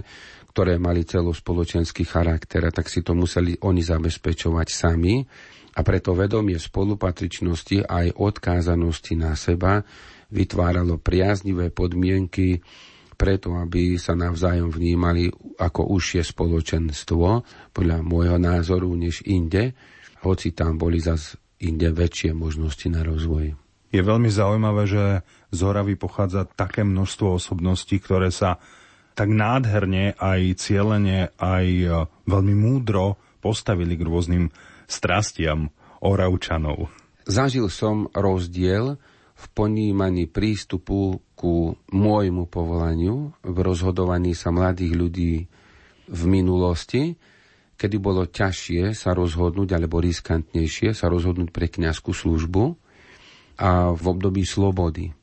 ktoré 0.58 0.82
mali 0.82 1.06
celospoločenský 1.06 2.02
charakter, 2.10 2.66
a 2.66 2.74
tak 2.74 2.90
si 2.90 3.06
to 3.06 3.14
museli 3.14 3.62
oni 3.62 3.86
zabezpečovať 3.86 4.68
sami. 4.74 5.22
A 5.78 5.86
preto 5.86 6.18
vedomie 6.18 6.58
spolupatričnosti 6.58 7.86
aj 7.86 8.18
odkázanosti 8.18 9.14
na 9.14 9.38
seba 9.38 9.86
vytváralo 10.34 10.98
priaznivé 10.98 11.70
podmienky 11.70 12.66
preto, 13.14 13.54
aby 13.54 14.02
sa 14.02 14.18
navzájom 14.18 14.74
vnímali 14.74 15.30
ako 15.62 15.94
užšie 15.94 16.26
spoločenstvo, 16.26 17.46
podľa 17.70 18.02
môjho 18.02 18.42
názoru, 18.42 18.90
než 18.98 19.22
inde, 19.30 19.78
hoci 20.26 20.58
tam 20.58 20.82
boli 20.82 20.98
zas 20.98 21.38
inde 21.62 21.94
väčšie 21.94 22.34
možnosti 22.34 22.90
na 22.90 23.06
rozvoj. 23.06 23.54
Je 23.94 24.02
veľmi 24.02 24.34
zaujímavé, 24.34 24.90
že 24.90 25.22
z 25.54 25.60
Horavy 25.62 26.02
pochádza 26.02 26.50
také 26.50 26.82
množstvo 26.82 27.38
osobností, 27.38 28.02
ktoré 28.02 28.34
sa 28.34 28.58
tak 29.18 29.34
nádherne, 29.34 30.14
aj 30.14 30.62
cieľene, 30.62 31.34
aj 31.42 31.66
e, 31.66 31.88
veľmi 32.30 32.54
múdro 32.54 33.18
postavili 33.42 33.98
k 33.98 34.06
rôznym 34.06 34.54
strastiam 34.86 35.74
Oravčanov. 36.06 36.94
Zažil 37.26 37.74
som 37.74 38.14
rozdiel 38.14 39.02
v 39.34 39.46
ponímaní 39.58 40.30
prístupu 40.30 41.26
ku 41.34 41.74
môjmu 41.90 42.46
povolaniu 42.46 43.34
v 43.42 43.58
rozhodovaní 43.58 44.38
sa 44.38 44.54
mladých 44.54 44.94
ľudí 44.94 45.34
v 46.08 46.22
minulosti, 46.30 47.18
kedy 47.78 47.98
bolo 47.98 48.26
ťažšie 48.26 48.94
sa 48.94 49.14
rozhodnúť, 49.14 49.78
alebo 49.78 50.02
riskantnejšie 50.02 50.94
sa 50.94 51.10
rozhodnúť 51.10 51.50
pre 51.54 51.70
kňazskú 51.70 52.14
službu 52.14 52.74
a 53.62 53.94
v 53.94 54.04
období 54.06 54.46
slobody. 54.46 55.14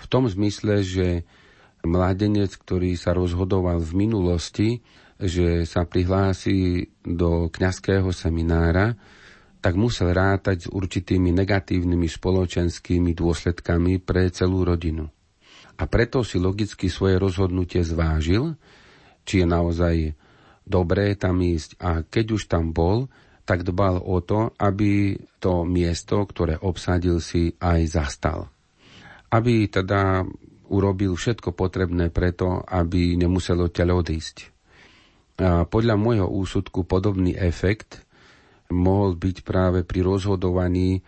V 0.00 0.06
tom 0.08 0.28
zmysle, 0.28 0.84
že 0.84 1.28
mladenec, 1.82 2.54
ktorý 2.56 2.94
sa 2.94 3.14
rozhodoval 3.14 3.82
v 3.82 3.92
minulosti, 4.06 4.68
že 5.22 5.66
sa 5.66 5.86
prihlási 5.86 6.90
do 7.06 7.46
kňazského 7.50 8.10
seminára, 8.10 8.98
tak 9.62 9.78
musel 9.78 10.10
rátať 10.10 10.66
s 10.66 10.68
určitými 10.70 11.30
negatívnymi 11.30 12.10
spoločenskými 12.10 13.14
dôsledkami 13.14 14.02
pre 14.02 14.26
celú 14.34 14.66
rodinu. 14.66 15.06
A 15.78 15.86
preto 15.86 16.26
si 16.26 16.42
logicky 16.42 16.90
svoje 16.90 17.22
rozhodnutie 17.22 17.86
zvážil, 17.86 18.58
či 19.22 19.42
je 19.42 19.46
naozaj 19.46 19.94
dobré 20.66 21.14
tam 21.14 21.38
ísť. 21.38 21.78
A 21.78 22.02
keď 22.02 22.38
už 22.38 22.50
tam 22.50 22.74
bol, 22.74 23.06
tak 23.46 23.62
dbal 23.62 24.02
o 24.02 24.18
to, 24.22 24.50
aby 24.58 25.18
to 25.38 25.62
miesto, 25.62 26.22
ktoré 26.26 26.58
obsadil 26.58 27.22
si, 27.22 27.54
aj 27.58 27.80
zastal. 27.86 28.50
Aby 29.30 29.70
teda 29.70 30.26
urobil 30.72 31.12
všetko 31.12 31.52
potrebné 31.52 32.08
preto, 32.08 32.64
aby 32.64 33.14
nemusel 33.20 33.60
odtiaľ 33.60 34.00
odísť. 34.00 34.48
A 35.44 35.68
podľa 35.68 36.00
môjho 36.00 36.28
úsudku 36.28 36.88
podobný 36.88 37.36
efekt 37.36 38.00
mohol 38.72 39.20
byť 39.20 39.36
práve 39.44 39.84
pri 39.84 40.00
rozhodovaní 40.00 41.04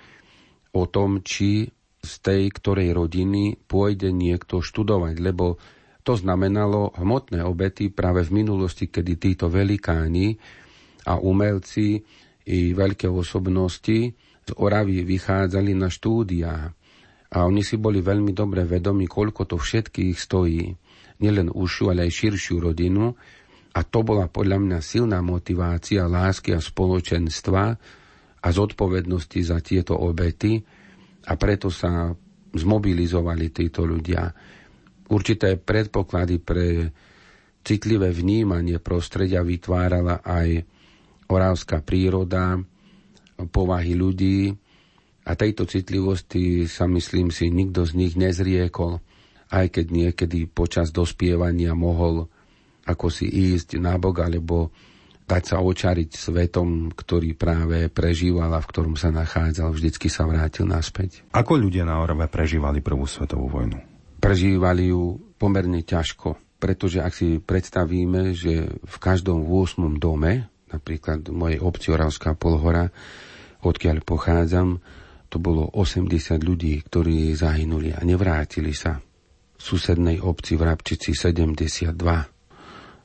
o 0.76 0.84
tom, 0.84 1.24
či 1.24 1.72
z 2.04 2.12
tej 2.20 2.52
ktorej 2.52 2.92
rodiny 2.92 3.56
pôjde 3.64 4.12
niekto 4.12 4.60
študovať, 4.60 5.16
lebo 5.24 5.56
to 6.04 6.20
znamenalo 6.20 6.92
hmotné 7.00 7.40
obety 7.40 7.88
práve 7.88 8.28
v 8.28 8.44
minulosti, 8.44 8.92
kedy 8.92 9.16
títo 9.16 9.48
velikáni 9.48 10.36
a 11.08 11.16
umelci 11.16 12.04
i 12.44 12.76
veľké 12.76 13.08
osobnosti 13.08 14.12
z 14.44 14.50
Oravy 14.60 15.00
vychádzali 15.08 15.72
na 15.72 15.88
štúdia. 15.88 16.76
A 17.34 17.42
oni 17.50 17.66
si 17.66 17.74
boli 17.74 17.98
veľmi 17.98 18.30
dobre 18.30 18.62
vedomi, 18.62 19.10
koľko 19.10 19.42
to 19.50 19.56
všetkých 19.58 20.14
stojí. 20.14 20.70
Nielen 21.18 21.50
užšiu, 21.50 21.90
ale 21.90 22.06
aj 22.06 22.12
širšiu 22.14 22.62
rodinu. 22.62 23.10
A 23.74 23.80
to 23.82 24.06
bola 24.06 24.30
podľa 24.30 24.62
mňa 24.62 24.78
silná 24.78 25.18
motivácia 25.18 26.06
lásky 26.06 26.54
a 26.54 26.62
spoločenstva 26.62 27.64
a 28.38 28.48
zodpovednosti 28.54 29.40
za 29.42 29.58
tieto 29.58 29.98
obety. 29.98 30.62
A 31.26 31.34
preto 31.34 31.74
sa 31.74 32.14
zmobilizovali 32.54 33.50
títo 33.50 33.82
ľudia 33.82 34.30
určité 35.10 35.58
predpoklady 35.58 36.36
pre 36.38 36.94
citlivé 37.66 38.14
vnímanie 38.14 38.78
prostredia 38.78 39.42
vytvárala 39.42 40.22
aj 40.22 40.62
orávská 41.26 41.82
príroda, 41.82 42.62
povahy 43.50 43.98
ľudí 43.98 44.54
a 45.24 45.32
tejto 45.32 45.64
citlivosti 45.64 46.68
sa 46.68 46.84
myslím 46.88 47.32
si 47.32 47.48
nikto 47.48 47.88
z 47.88 47.92
nich 47.96 48.14
nezriekol, 48.14 49.00
aj 49.48 49.66
keď 49.72 49.86
niekedy 49.88 50.44
počas 50.48 50.92
dospievania 50.92 51.72
mohol 51.72 52.28
ako 52.84 53.08
si 53.08 53.24
ísť 53.24 53.80
na 53.80 53.96
bok 53.96 54.20
alebo 54.20 54.68
dať 55.24 55.42
sa 55.56 55.56
očariť 55.64 56.10
svetom, 56.12 56.92
ktorý 56.92 57.32
práve 57.32 57.88
prežíval 57.88 58.52
a 58.52 58.60
v 58.60 58.68
ktorom 58.68 58.94
sa 59.00 59.08
nachádzal, 59.08 59.72
vždycky 59.72 60.12
sa 60.12 60.28
vrátil 60.28 60.68
naspäť. 60.68 61.24
Ako 61.32 61.56
ľudia 61.56 61.88
na 61.88 62.04
Orave 62.04 62.28
prežívali 62.28 62.84
prvú 62.84 63.08
svetovú 63.08 63.48
vojnu? 63.48 63.94
prežívali 64.24 64.88
ju 64.88 65.20
pomerne 65.36 65.84
ťažko, 65.84 66.40
pretože 66.56 67.04
ak 67.04 67.12
si 67.12 67.36
predstavíme, 67.44 68.32
že 68.32 68.72
v 68.72 68.96
každom 68.96 69.44
8. 69.44 70.00
dome, 70.00 70.48
napríklad 70.72 71.28
v 71.28 71.36
mojej 71.36 71.58
obci 71.60 71.92
Oravská 71.92 72.32
Polhora, 72.32 72.88
odkiaľ 73.60 74.00
pochádzam, 74.00 74.80
to 75.34 75.42
bolo 75.42 75.66
80 75.66 76.38
ľudí, 76.46 76.78
ktorí 76.86 77.34
zahynuli 77.34 77.90
a 77.90 78.06
nevrátili 78.06 78.70
sa. 78.70 79.02
V 79.58 79.58
susednej 79.58 80.22
obci 80.22 80.54
v 80.54 80.62
Rabčici 80.62 81.10
72, 81.10 81.90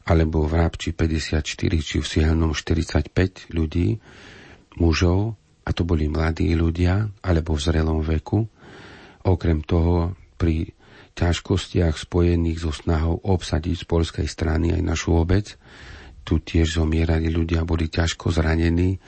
alebo 0.06 0.46
v 0.46 0.54
Rabči 0.54 0.94
54, 0.94 1.42
či 1.82 1.98
v 1.98 2.06
Sihelnom 2.06 2.54
45 2.54 3.50
ľudí, 3.50 3.98
mužov, 4.78 5.42
a 5.66 5.74
to 5.74 5.82
boli 5.82 6.06
mladí 6.06 6.54
ľudia, 6.54 7.10
alebo 7.26 7.58
v 7.58 7.66
zrelom 7.66 8.06
veku. 8.06 8.46
Okrem 9.26 9.66
toho 9.66 10.14
pri 10.38 10.70
ťažkostiach 11.18 11.98
spojených 11.98 12.62
so 12.62 12.70
snahou 12.70 13.18
obsadiť 13.26 13.74
z 13.74 13.86
polskej 13.90 14.28
strany 14.30 14.70
aj 14.78 14.86
našu 14.86 15.18
obec. 15.18 15.58
Tu 16.22 16.38
tiež 16.38 16.78
zomierali 16.78 17.34
ľudia, 17.34 17.66
boli 17.66 17.90
ťažko 17.90 18.30
zranení. 18.30 19.02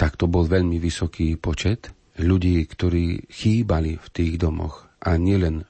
Tak 0.00 0.16
to 0.16 0.24
bol 0.32 0.48
veľmi 0.48 0.80
vysoký 0.80 1.36
počet 1.36 1.97
ľudí, 2.18 2.66
ktorí 2.66 3.30
chýbali 3.30 3.98
v 3.98 4.08
tých 4.10 4.34
domoch. 4.38 4.90
A 5.02 5.14
nielen 5.14 5.62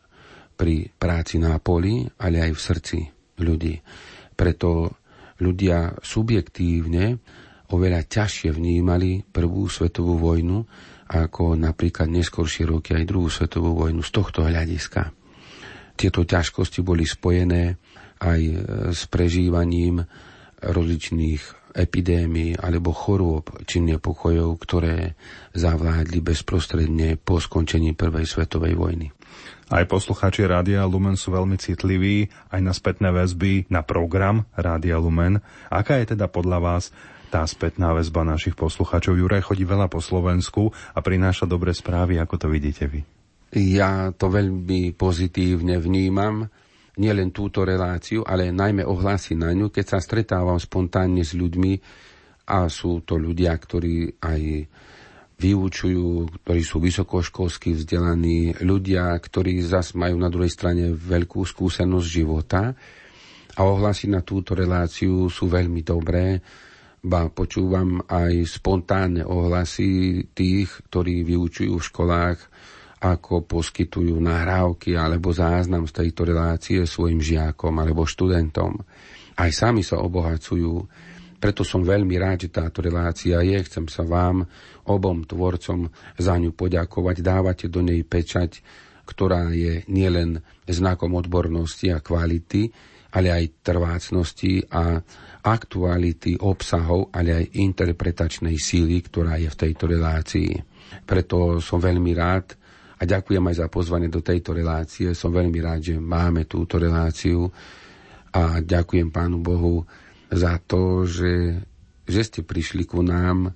pri 0.59 0.91
práci 0.91 1.39
na 1.39 1.61
poli, 1.61 2.09
ale 2.19 2.43
aj 2.43 2.53
v 2.57 2.61
srdci 2.61 2.99
ľudí. 3.39 3.79
Preto 4.35 4.99
ľudia 5.39 5.95
subjektívne 6.03 7.21
oveľa 7.71 8.01
ťažšie 8.09 8.51
vnímali 8.51 9.23
prvú 9.23 9.69
svetovú 9.69 10.19
vojnu 10.19 10.59
ako 11.09 11.57
napríklad 11.57 12.13
neskôršie 12.13 12.69
roky 12.69 12.93
aj 12.93 13.09
druhú 13.09 13.33
svetovú 13.33 13.73
vojnu 13.73 14.05
z 14.05 14.11
tohto 14.13 14.45
hľadiska. 14.45 15.09
Tieto 15.97 16.23
ťažkosti 16.23 16.85
boli 16.85 17.09
spojené 17.09 17.81
aj 18.21 18.41
s 18.93 19.03
prežívaním 19.09 20.05
rozličných 20.61 21.43
epidémií 21.79 22.59
alebo 22.59 22.91
chorôb 22.91 23.55
či 23.63 23.79
nepokojov, 23.79 24.59
ktoré 24.59 25.15
zavládli 25.55 26.19
bezprostredne 26.19 27.15
po 27.15 27.39
skončení 27.39 27.95
Prvej 27.95 28.27
svetovej 28.27 28.75
vojny. 28.75 29.15
Aj 29.69 29.85
poslucháči 29.85 30.49
Rádia 30.49 30.83
Lumen 30.89 31.15
sú 31.15 31.31
veľmi 31.31 31.61
citliví 31.61 32.33
aj 32.51 32.61
na 32.65 32.73
spätné 32.73 33.13
väzby 33.13 33.69
na 33.69 33.85
program 33.85 34.49
Rádia 34.57 34.97
Lumen. 34.97 35.45
Aká 35.69 36.01
je 36.01 36.17
teda 36.17 36.27
podľa 36.27 36.59
vás 36.59 36.85
tá 37.29 37.45
spätná 37.45 37.93
väzba 37.93 38.25
našich 38.25 38.57
poslucháčov? 38.57 39.21
Juraj 39.21 39.53
chodí 39.53 39.69
veľa 39.69 39.93
po 39.93 40.01
Slovensku 40.01 40.73
a 40.97 40.99
prináša 41.05 41.45
dobré 41.45 41.77
správy, 41.77 42.17
ako 42.17 42.35
to 42.41 42.47
vidíte 42.49 42.89
vy. 42.89 43.05
Ja 43.53 44.13
to 44.17 44.33
veľmi 44.33 44.97
pozitívne 44.97 45.77
vnímam, 45.81 46.49
nielen 46.99 47.31
túto 47.31 47.63
reláciu, 47.63 48.27
ale 48.27 48.51
najmä 48.51 48.83
ohlasy 48.83 49.39
na 49.39 49.55
ňu, 49.55 49.71
keď 49.71 49.97
sa 49.97 49.99
stretávam 50.03 50.59
spontánne 50.59 51.23
s 51.23 51.33
ľuďmi 51.33 51.73
a 52.51 52.67
sú 52.67 53.07
to 53.07 53.15
ľudia, 53.15 53.55
ktorí 53.55 54.19
aj 54.19 54.43
vyučujú, 55.39 56.43
ktorí 56.43 56.63
sú 56.67 56.83
vysokoškolsky 56.83 57.79
vzdelaní, 57.79 58.59
ľudia, 58.59 59.15
ktorí 59.15 59.63
zas 59.63 59.95
majú 59.95 60.19
na 60.19 60.27
druhej 60.27 60.51
strane 60.51 60.91
veľkú 60.91 61.47
skúsenosť 61.47 62.09
života. 62.11 62.75
A 63.55 63.61
ohlasy 63.63 64.11
na 64.11 64.27
túto 64.27 64.59
reláciu 64.59 65.31
sú 65.31 65.47
veľmi 65.47 65.87
dobré, 65.87 66.43
ba 66.99 67.31
počúvam 67.31 68.03
aj 68.11 68.59
spontánne 68.59 69.23
ohlasy 69.23 70.27
tých, 70.35 70.91
ktorí 70.91 71.23
vyučujú 71.23 71.79
v 71.79 71.87
školách 71.87 72.39
ako 72.99 73.47
poskytujú 73.47 74.19
nahrávky 74.19 74.99
alebo 74.99 75.31
záznam 75.31 75.87
z 75.87 76.03
tejto 76.03 76.27
relácie 76.27 76.83
svojim 76.83 77.23
žiakom 77.23 77.71
alebo 77.79 78.03
študentom. 78.03 78.83
Aj 79.39 79.51
sami 79.55 79.87
sa 79.87 80.03
obohacujú. 80.03 80.83
Preto 81.39 81.63
som 81.63 81.87
veľmi 81.87 82.19
rád, 82.19 82.51
že 82.51 82.51
táto 82.51 82.83
relácia 82.83 83.39
je. 83.39 83.59
Chcem 83.63 83.87
sa 83.87 84.03
vám, 84.03 84.43
obom 84.91 85.23
tvorcom, 85.23 85.87
za 86.19 86.35
ňu 86.35 86.51
poďakovať. 86.51 87.17
Dávate 87.23 87.67
do 87.71 87.79
nej 87.79 88.03
pečať, 88.03 88.59
ktorá 89.07 89.55
je 89.55 89.87
nielen 89.87 90.43
znakom 90.67 91.15
odbornosti 91.15 91.95
a 91.95 92.03
kvality, 92.03 92.75
ale 93.15 93.31
aj 93.31 93.63
trvácnosti 93.63 94.67
a 94.69 94.99
aktuality 95.47 96.37
obsahov, 96.43 97.15
ale 97.15 97.47
aj 97.47 97.55
interpretačnej 97.57 98.59
síly, 98.59 99.01
ktorá 99.07 99.39
je 99.39 99.49
v 99.49 99.57
tejto 99.57 99.87
relácii. 99.87 100.51
Preto 101.07 101.63
som 101.63 101.79
veľmi 101.79 102.13
rád, 102.19 102.59
a 102.99 103.03
ďakujem 103.07 103.45
aj 103.47 103.57
za 103.63 103.67
pozvanie 103.71 104.11
do 104.11 104.19
tejto 104.19 104.51
relácie. 104.51 105.15
Som 105.15 105.31
veľmi 105.31 105.59
rád, 105.63 105.95
že 105.95 105.97
máme 106.03 106.51
túto 106.51 106.83
reláciu 106.83 107.47
a 108.35 108.59
ďakujem 108.59 109.15
Pánu 109.15 109.39
Bohu 109.39 109.87
za 110.29 110.59
to, 110.59 111.07
že, 111.07 111.63
že 112.05 112.21
ste 112.27 112.41
prišli 112.43 112.85
ku 112.85 113.01
nám, 113.01 113.55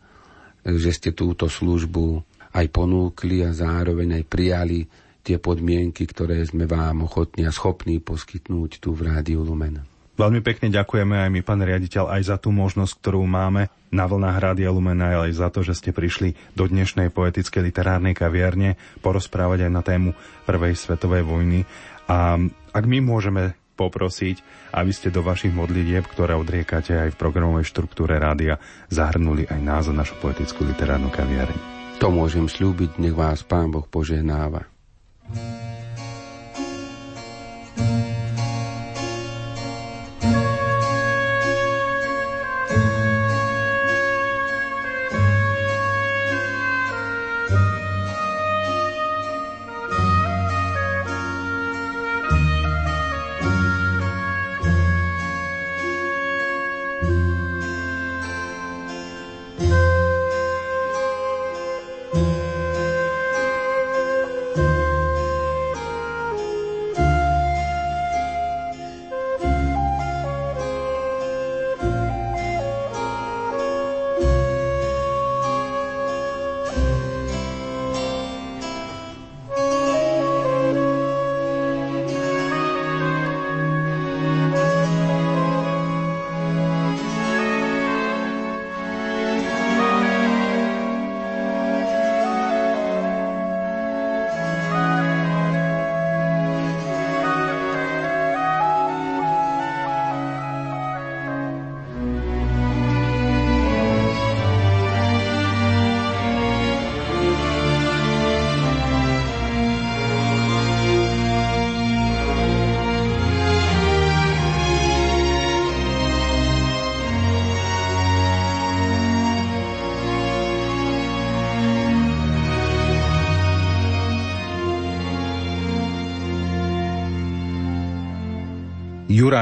že 0.62 0.94
ste 0.94 1.10
túto 1.10 1.50
službu 1.50 2.22
aj 2.54 2.66
ponúkli 2.70 3.42
a 3.42 3.50
zároveň 3.50 4.22
aj 4.22 4.24
prijali 4.30 4.86
tie 5.22 5.38
podmienky, 5.38 6.06
ktoré 6.06 6.42
sme 6.46 6.66
vám 6.70 7.06
ochotní 7.06 7.46
a 7.46 7.54
schopní 7.54 7.98
poskytnúť 7.98 8.78
tu 8.78 8.94
v 8.94 9.10
Rádiu 9.10 9.42
Lumen. 9.42 9.91
Veľmi 10.12 10.44
pekne 10.44 10.68
ďakujeme 10.68 11.24
aj 11.24 11.30
my, 11.32 11.40
pán 11.40 11.64
riaditeľ, 11.64 12.12
aj 12.12 12.22
za 12.28 12.36
tú 12.36 12.52
možnosť, 12.52 13.00
ktorú 13.00 13.24
máme 13.24 13.72
na 13.88 14.04
vlnách 14.04 14.36
Rádia 14.36 14.68
Lumena, 14.68 15.24
aj 15.24 15.32
za 15.32 15.48
to, 15.48 15.64
že 15.64 15.72
ste 15.72 15.90
prišli 15.96 16.36
do 16.52 16.68
dnešnej 16.68 17.08
poetickej 17.08 17.64
literárnej 17.64 18.12
kaviarne 18.12 18.76
porozprávať 19.00 19.68
aj 19.68 19.72
na 19.72 19.80
tému 19.80 20.10
Prvej 20.44 20.76
svetovej 20.76 21.24
vojny. 21.24 21.64
A 22.12 22.36
ak 22.76 22.84
my 22.84 23.00
môžeme 23.00 23.56
poprosiť, 23.72 24.44
aby 24.76 24.92
ste 24.92 25.08
do 25.08 25.24
vašich 25.24 25.52
modlitieb, 25.56 26.04
ktoré 26.04 26.36
odriekate 26.36 26.92
aj 26.92 27.16
v 27.16 27.20
programovej 27.20 27.64
štruktúre 27.64 28.20
rádia, 28.20 28.60
zahrnuli 28.92 29.48
aj 29.48 29.60
nás 29.64 29.84
našu 29.88 30.20
poetickú 30.20 30.68
literárnu 30.68 31.08
kaviareň. 31.08 31.56
To 32.04 32.12
môžem 32.12 32.52
slúbiť, 32.52 33.00
nech 33.00 33.16
vás 33.16 33.40
Pán 33.46 33.72
Boh 33.72 33.88
požehnáva. 33.88 34.68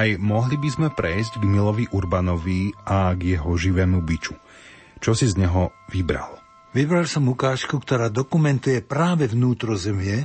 Juraj, 0.01 0.17
mohli 0.17 0.57
by 0.57 0.69
sme 0.73 0.89
prejsť 0.89 1.33
k 1.37 1.45
Milovi 1.45 1.85
Urbanovi 1.93 2.73
a 2.89 3.13
k 3.13 3.37
jeho 3.37 3.53
živému 3.53 4.01
biču. 4.01 4.33
Čo 4.97 5.13
si 5.13 5.29
z 5.29 5.37
neho 5.37 5.77
vybral? 5.93 6.41
Vybral 6.73 7.05
som 7.05 7.29
ukážku, 7.29 7.77
ktorá 7.77 8.09
dokumentuje 8.09 8.81
práve 8.81 9.29
vnútrozemie, 9.29 10.25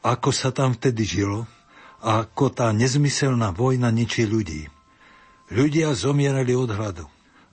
ako 0.00 0.32
sa 0.32 0.56
tam 0.56 0.72
vtedy 0.72 1.04
žilo 1.04 1.44
a 2.00 2.24
ako 2.24 2.48
tá 2.48 2.72
nezmyselná 2.72 3.52
vojna 3.52 3.92
ničí 3.92 4.24
ľudí. 4.24 4.72
Ľudia 5.52 5.92
zomierali 5.92 6.56
od 6.56 6.72
hladu, 6.72 7.04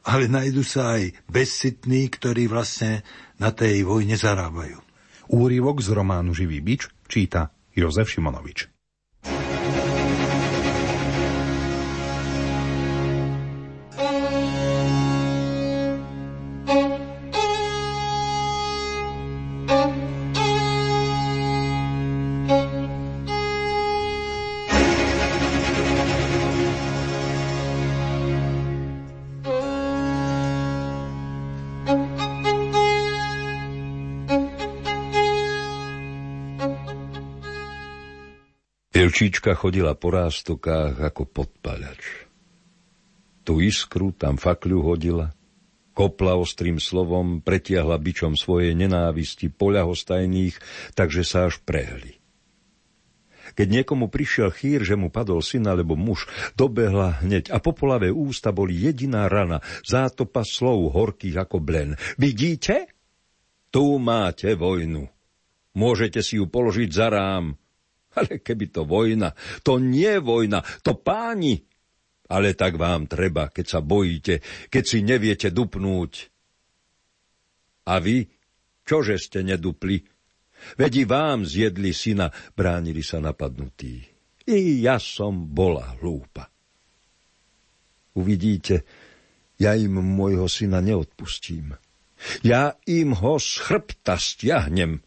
ale 0.07 0.31
najdu 0.31 0.63
sa 0.63 0.95
aj 0.95 1.19
bezsitní, 1.27 2.07
ktorí 2.15 2.47
vlastne 2.47 3.03
na 3.43 3.51
tej 3.51 3.83
vojne 3.83 4.15
zarábajú. 4.15 4.79
Úrivok 5.27 5.83
z 5.83 5.91
románu 5.91 6.31
Živý 6.31 6.63
bič 6.63 6.87
číta 7.11 7.51
Jozef 7.75 8.07
Šimonovič. 8.07 8.70
Jelčíčka 39.21 39.53
chodila 39.53 39.93
po 39.93 40.09
rástokách 40.09 40.97
ako 40.97 41.29
podpaľač. 41.29 42.25
Tu 43.45 43.69
iskru 43.69 44.09
tam 44.17 44.33
fakľu 44.33 44.81
hodila, 44.81 45.29
kopla 45.93 46.33
ostrým 46.33 46.81
slovom, 46.81 47.37
pretiahla 47.37 48.01
bičom 48.01 48.33
svoje 48.33 48.73
nenávisti 48.73 49.53
poľahostajných, 49.53 50.57
takže 50.97 51.21
sa 51.21 51.53
až 51.53 51.61
prehli. 51.61 52.17
Keď 53.53 53.67
niekomu 53.69 54.09
prišiel 54.09 54.49
chýr, 54.49 54.81
že 54.81 54.97
mu 54.97 55.13
padol 55.13 55.45
syn 55.45 55.69
alebo 55.69 55.93
muž, 55.93 56.25
dobehla 56.57 57.21
hneď 57.21 57.53
a 57.53 57.61
popolavé 57.61 58.09
ústa 58.09 58.49
boli 58.49 58.73
jediná 58.73 59.29
rana, 59.29 59.61
zátopa 59.85 60.41
slov 60.41 60.97
horkých 60.97 61.45
ako 61.45 61.61
blen. 61.61 61.93
Vidíte? 62.17 62.89
Tu 63.69 63.85
máte 64.01 64.57
vojnu. 64.57 65.05
Môžete 65.77 66.25
si 66.25 66.41
ju 66.41 66.49
položiť 66.49 66.89
za 66.89 67.13
rám, 67.13 67.60
ale 68.17 68.43
keby 68.43 68.65
to 68.71 68.83
vojna, 68.83 69.31
to 69.63 69.79
nie 69.79 70.19
vojna, 70.19 70.63
to 70.83 70.97
páni. 70.99 71.61
Ale 72.31 72.55
tak 72.55 72.79
vám 72.79 73.11
treba, 73.11 73.51
keď 73.51 73.65
sa 73.67 73.79
bojíte, 73.83 74.39
keď 74.71 74.83
si 74.87 75.03
neviete 75.03 75.51
dupnúť. 75.51 76.31
A 77.91 77.99
vy, 77.99 78.23
čože 78.87 79.19
ste 79.19 79.43
nedupli? 79.43 79.99
Vedi 80.79 81.03
vám 81.03 81.43
zjedli 81.43 81.91
syna, 81.91 82.31
bránili 82.55 83.03
sa 83.03 83.19
napadnutí. 83.19 83.99
I 84.47 84.79
ja 84.79 84.95
som 85.01 85.51
bola 85.51 85.97
hlúpa. 85.99 86.47
Uvidíte, 88.15 88.83
ja 89.59 89.77
im 89.77 89.99
môjho 89.99 90.47
syna 90.49 90.79
neodpustím. 90.79 91.75
Ja 92.45 92.77
im 92.85 93.17
ho 93.17 93.41
z 93.41 93.59
chrbta 93.61 94.17
stiahnem, 94.17 95.01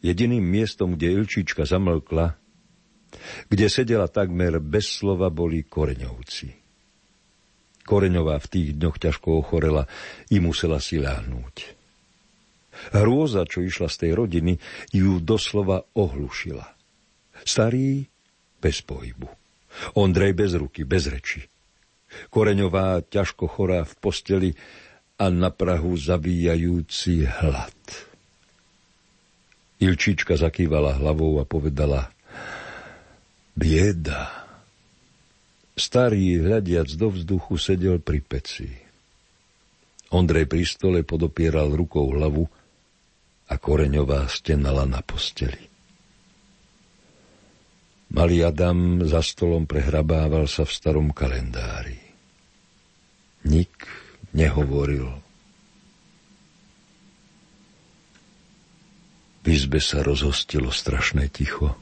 Jediným 0.00 0.40
miestom, 0.40 0.96
kde 0.96 1.12
Ilčička 1.12 1.68
zamlkla, 1.68 2.40
kde 3.52 3.66
sedela 3.68 4.08
takmer 4.08 4.62
bez 4.62 4.88
slova, 4.88 5.28
boli 5.28 5.66
Koreňovci. 5.66 6.48
Koreňová 7.84 8.38
v 8.38 8.46
tých 8.48 8.68
dňoch 8.78 8.96
ťažko 9.02 9.28
ochorela 9.42 9.84
i 10.30 10.38
musela 10.38 10.78
si 10.78 11.02
ľahnúť. 11.02 11.56
Hrôza, 12.96 13.44
čo 13.44 13.60
išla 13.60 13.90
z 13.90 13.96
tej 14.06 14.12
rodiny, 14.16 14.52
ju 14.94 15.20
doslova 15.20 15.84
ohlušila. 15.98 16.64
Starý 17.44 18.06
bez 18.62 18.80
pohybu. 18.86 19.28
Ondrej 20.00 20.32
bez 20.32 20.54
ruky, 20.56 20.86
bez 20.86 21.10
reči. 21.10 21.44
Koreňová 22.30 23.04
ťažko 23.04 23.46
chorá 23.50 23.84
v 23.84 23.94
posteli 24.00 24.50
a 25.20 25.28
na 25.28 25.52
Prahu 25.52 25.94
zabíjajúci 25.94 27.28
hlad. 27.28 28.09
Ilčička 29.80 30.36
zakývala 30.36 31.00
hlavou 31.00 31.40
a 31.40 31.48
povedala 31.48 32.12
Bieda. 33.56 34.44
Starý, 35.72 36.44
hľadiac 36.44 36.92
do 37.00 37.08
vzduchu, 37.08 37.56
sedel 37.56 37.96
pri 38.04 38.20
peci. 38.20 38.68
Ondrej 40.12 40.44
pri 40.44 40.68
stole 40.68 41.00
podopieral 41.00 41.72
rukou 41.72 42.12
hlavu 42.12 42.44
a 43.48 43.54
Koreňová 43.56 44.28
stenala 44.28 44.84
na 44.84 45.00
posteli. 45.00 45.64
Malý 48.10 48.42
Adam 48.42 49.06
za 49.06 49.22
stolom 49.22 49.64
prehrabával 49.64 50.50
sa 50.50 50.66
v 50.66 50.72
starom 50.74 51.08
kalendári. 51.14 51.96
Nik 53.48 53.86
nehovoril 54.36 55.29
V 59.40 59.46
izbe 59.48 59.80
sa 59.80 60.04
rozhostilo 60.04 60.68
strašné 60.68 61.32
ticho, 61.32 61.72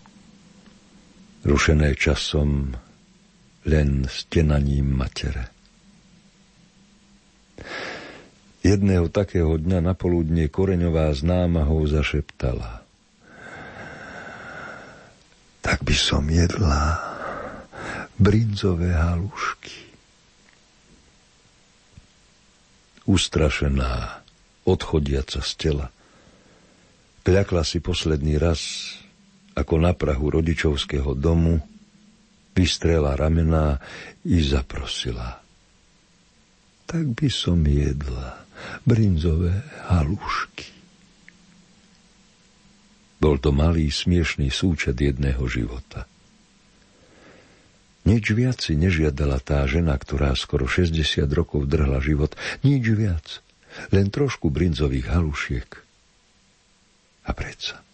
rušené 1.42 1.98
časom 1.98 2.78
len 3.66 4.06
stenaním 4.06 4.94
matere. 4.94 5.50
Jedného 8.62 9.10
takého 9.10 9.58
dňa 9.58 9.78
na 9.82 9.94
poludne 9.94 10.46
Koreňová 10.46 11.10
s 11.14 11.26
námahou 11.26 11.82
zašeptala. 11.86 12.86
Tak 15.62 15.82
by 15.82 15.94
som 15.94 16.26
jedla 16.30 16.98
brinzové 18.18 18.94
halušky. 18.94 19.90
Ustrašená, 23.08 24.20
odchodiaca 24.68 25.40
z 25.40 25.52
tela, 25.54 25.86
Kľakla 27.26 27.62
si 27.66 27.82
posledný 27.82 28.38
raz, 28.38 28.60
ako 29.58 29.74
na 29.82 29.92
prahu 29.92 30.38
rodičovského 30.38 31.18
domu, 31.18 31.58
vystrela 32.54 33.18
ramená 33.18 33.78
i 34.26 34.42
zaprosila. 34.42 35.42
Tak 36.88 37.04
by 37.14 37.28
som 37.30 37.62
jedla 37.62 38.42
brinzové 38.82 39.54
halušky. 39.90 40.74
Bol 43.18 43.42
to 43.42 43.50
malý 43.50 43.90
smiešný 43.90 44.50
súčet 44.50 44.94
jedného 44.98 45.42
života. 45.50 46.06
Nič 48.06 48.30
viac 48.32 48.62
si 48.62 48.78
nežiadala 48.78 49.42
tá 49.42 49.66
žena, 49.68 49.98
ktorá 49.98 50.32
skoro 50.38 50.64
60 50.64 51.28
rokov 51.34 51.68
drhla 51.68 51.98
život. 52.00 52.32
Nič 52.64 52.84
viac. 52.94 53.42
Len 53.92 54.08
trošku 54.08 54.48
brinzových 54.48 55.12
halušiek– 55.12 55.68
a 57.28 57.32
predsa. 57.36 57.84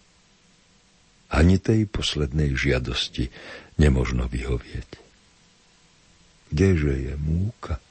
Ani 1.35 1.59
tej 1.59 1.91
poslednej 1.91 2.55
žiadosti 2.55 3.27
nemožno 3.75 4.31
vyhovieť. 4.31 4.89
Kdeže 6.55 6.93
je 7.11 7.13
múka? 7.19 7.83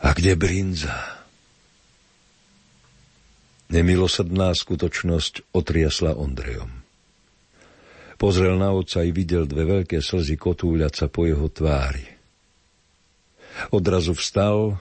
A 0.00 0.08
kde 0.16 0.32
brinza? 0.32 1.20
Nemilosrdná 3.68 4.56
skutočnosť 4.56 5.52
otriasla 5.52 6.16
Ondrejom. 6.16 6.82
Pozrel 8.16 8.54
na 8.54 8.70
oca 8.70 9.02
i 9.02 9.10
videl 9.10 9.50
dve 9.50 9.66
veľké 9.66 9.98
slzy 9.98 10.38
kotúľať 10.38 10.92
sa 10.94 11.06
po 11.10 11.26
jeho 11.26 11.50
tvári. 11.50 12.06
Odrazu 13.74 14.14
vstal 14.16 14.78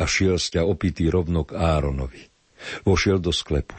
a 0.00 0.04
šiel 0.04 0.40
sťa 0.40 0.64
opitý 0.64 1.12
rovno 1.12 1.44
k 1.44 1.54
Áronovi. 1.60 2.35
Vošiel 2.84 3.22
do 3.22 3.30
sklepu. 3.34 3.76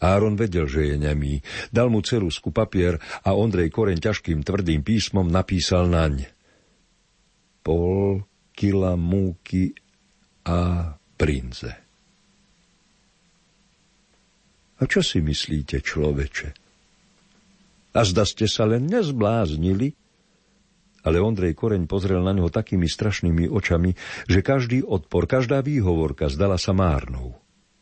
Áron 0.00 0.32
vedel, 0.32 0.64
že 0.64 0.88
je 0.88 0.96
nemý. 0.96 1.44
Dal 1.68 1.92
mu 1.92 2.00
cerusku 2.00 2.48
papier 2.56 2.96
a 3.20 3.36
Ondrej 3.36 3.68
Koreň 3.68 4.00
ťažkým 4.00 4.40
tvrdým 4.40 4.80
písmom 4.80 5.28
napísal 5.28 5.92
naň. 5.92 6.24
Pol 7.60 8.24
kila 8.56 8.96
múky 8.96 9.76
a 10.48 10.92
prinze. 11.20 11.72
A 14.80 14.88
čo 14.88 15.04
si 15.04 15.20
myslíte, 15.20 15.84
človeče? 15.84 16.48
A 17.92 18.00
zda 18.00 18.24
ste 18.24 18.48
sa 18.48 18.64
len 18.64 18.88
nezbláznili? 18.88 19.92
Ale 21.04 21.20
Ondrej 21.20 21.52
Koreň 21.52 21.84
pozrel 21.84 22.24
na 22.24 22.32
ňo 22.32 22.48
takými 22.48 22.88
strašnými 22.88 23.52
očami, 23.52 23.92
že 24.24 24.40
každý 24.40 24.80
odpor, 24.80 25.28
každá 25.28 25.60
výhovorka 25.60 26.32
zdala 26.32 26.56
sa 26.56 26.72
márnou. 26.72 27.36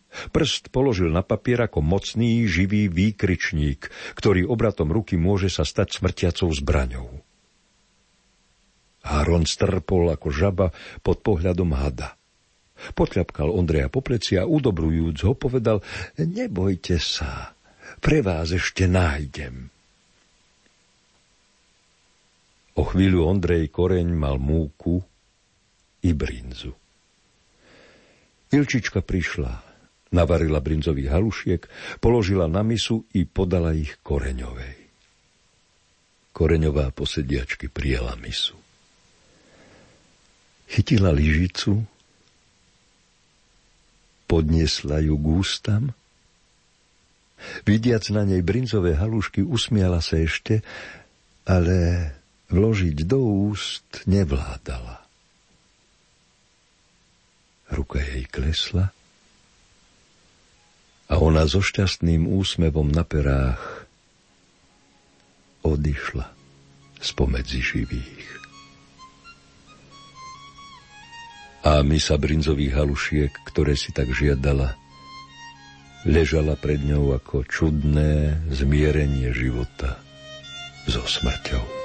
Prst 0.08 0.72
položil 0.72 1.12
na 1.12 1.20
papier 1.20 1.60
ako 1.62 1.84
mocný, 1.84 2.48
živý 2.48 2.88
výkričník, 2.88 3.92
ktorý 4.16 4.48
obratom 4.48 4.88
ruky 4.88 5.20
môže 5.20 5.52
sa 5.52 5.68
stať 5.68 6.00
smrtiacou 6.00 6.48
zbraňou. 6.48 7.08
Haron 9.04 9.44
strpol 9.46 10.10
ako 10.12 10.28
žaba 10.32 10.66
pod 11.00 11.22
pohľadom 11.22 11.72
hada. 11.76 12.18
Potľapkal 12.94 13.50
Ondreja 13.50 13.90
po 13.90 14.00
pleci 14.00 14.38
a 14.38 14.46
udobrujúc 14.46 15.18
ho 15.26 15.34
povedal 15.34 15.82
Nebojte 16.18 16.96
sa, 17.02 17.52
pre 17.98 18.22
vás 18.22 18.54
ešte 18.54 18.86
nájdem. 18.86 19.70
O 22.78 22.86
chvíľu 22.86 23.26
Ondrej 23.26 23.74
Koreň 23.74 24.14
mal 24.14 24.38
múku 24.38 25.02
i 26.06 26.14
brinzu. 26.14 26.70
Ilčička 28.54 29.02
prišla, 29.02 29.67
navarila 30.14 30.60
brinzových 30.60 31.10
halušiek, 31.12 31.62
položila 32.00 32.48
na 32.48 32.64
misu 32.64 33.04
i 33.16 33.28
podala 33.28 33.76
ich 33.76 34.00
Koreňovej. 34.00 34.76
Koreňová 36.32 36.94
posediačky 36.94 37.66
prijela 37.66 38.14
misu. 38.20 38.54
Chytila 40.68 41.10
lyžicu, 41.10 41.82
podniesla 44.28 45.00
ju 45.00 45.16
k 45.16 45.26
ústam, 45.26 45.84
Vidiac 47.62 48.02
na 48.10 48.26
nej 48.26 48.42
brinzové 48.42 48.98
halušky 48.98 49.46
usmiala 49.46 50.02
sa 50.02 50.18
ešte, 50.18 50.60
ale 51.46 52.10
vložiť 52.50 53.06
do 53.06 53.20
úst 53.50 54.04
nevládala. 54.10 55.06
Ruka 57.68 58.00
jej 58.00 58.24
klesla 58.26 58.90
a 61.08 61.14
ona 61.16 61.48
so 61.48 61.64
šťastným 61.64 62.28
úsmevom 62.28 62.92
na 62.92 63.02
perách 63.02 63.88
odišla 65.64 66.28
spomedzi 67.00 67.60
živých. 67.64 68.26
A 71.64 71.82
misa 71.82 72.16
brinzových 72.16 72.76
halušiek, 72.76 73.32
ktoré 73.48 73.74
si 73.74 73.90
tak 73.90 74.08
žiadala, 74.14 74.78
ležala 76.06 76.54
pred 76.54 76.80
ňou 76.80 77.18
ako 77.18 77.44
čudné 77.44 78.40
zmierenie 78.48 79.34
života 79.34 80.00
so 80.86 81.02
smrťou. 81.04 81.77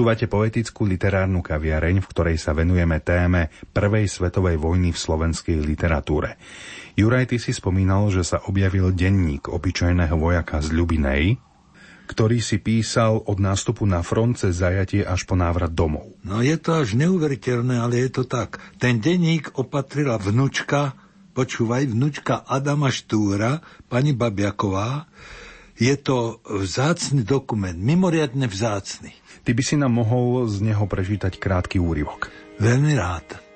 Počúvate 0.00 0.32
poetickú 0.32 0.88
literárnu 0.88 1.44
kaviareň, 1.44 2.00
v 2.00 2.08
ktorej 2.08 2.40
sa 2.40 2.56
venujeme 2.56 3.04
téme 3.04 3.52
Prvej 3.68 4.08
svetovej 4.08 4.56
vojny 4.56 4.96
v 4.96 5.02
slovenskej 5.04 5.60
literatúre. 5.60 6.40
Juraj, 6.96 7.28
ty 7.28 7.36
si 7.36 7.52
spomínal, 7.52 8.08
že 8.08 8.24
sa 8.24 8.40
objavil 8.48 8.96
denník 8.96 9.52
obyčajného 9.52 10.16
vojaka 10.16 10.64
z 10.64 10.72
Ľubinej, 10.72 11.36
ktorý 12.08 12.40
si 12.40 12.56
písal 12.64 13.20
od 13.28 13.44
nástupu 13.44 13.84
na 13.84 14.00
front 14.00 14.40
cez 14.40 14.64
zajatie 14.64 15.04
až 15.04 15.28
po 15.28 15.36
návrat 15.36 15.76
domov. 15.76 16.16
No 16.24 16.40
je 16.40 16.56
to 16.56 16.80
až 16.80 16.96
neuveriteľné, 16.96 17.76
ale 17.76 18.00
je 18.00 18.08
to 18.08 18.24
tak. 18.24 18.56
Ten 18.80 19.04
denník 19.04 19.52
opatrila 19.60 20.16
vnučka, 20.16 20.96
počúvaj, 21.36 21.92
vnučka 21.92 22.40
Adama 22.48 22.88
Štúra, 22.88 23.60
pani 23.92 24.16
Babiaková. 24.16 25.12
Je 25.76 25.92
to 26.00 26.40
vzácny 26.48 27.20
dokument, 27.20 27.76
mimoriadne 27.76 28.48
vzácny. 28.48 29.19
Ty 29.40 29.50
by 29.56 29.62
si 29.64 29.76
nám 29.80 29.96
mohol 29.96 30.44
z 30.46 30.60
neho 30.60 30.84
prečítať 30.84 31.40
krátky 31.40 31.80
úryvok. 31.80 32.28
Veľmi 32.60 32.92
rád. 32.92 33.50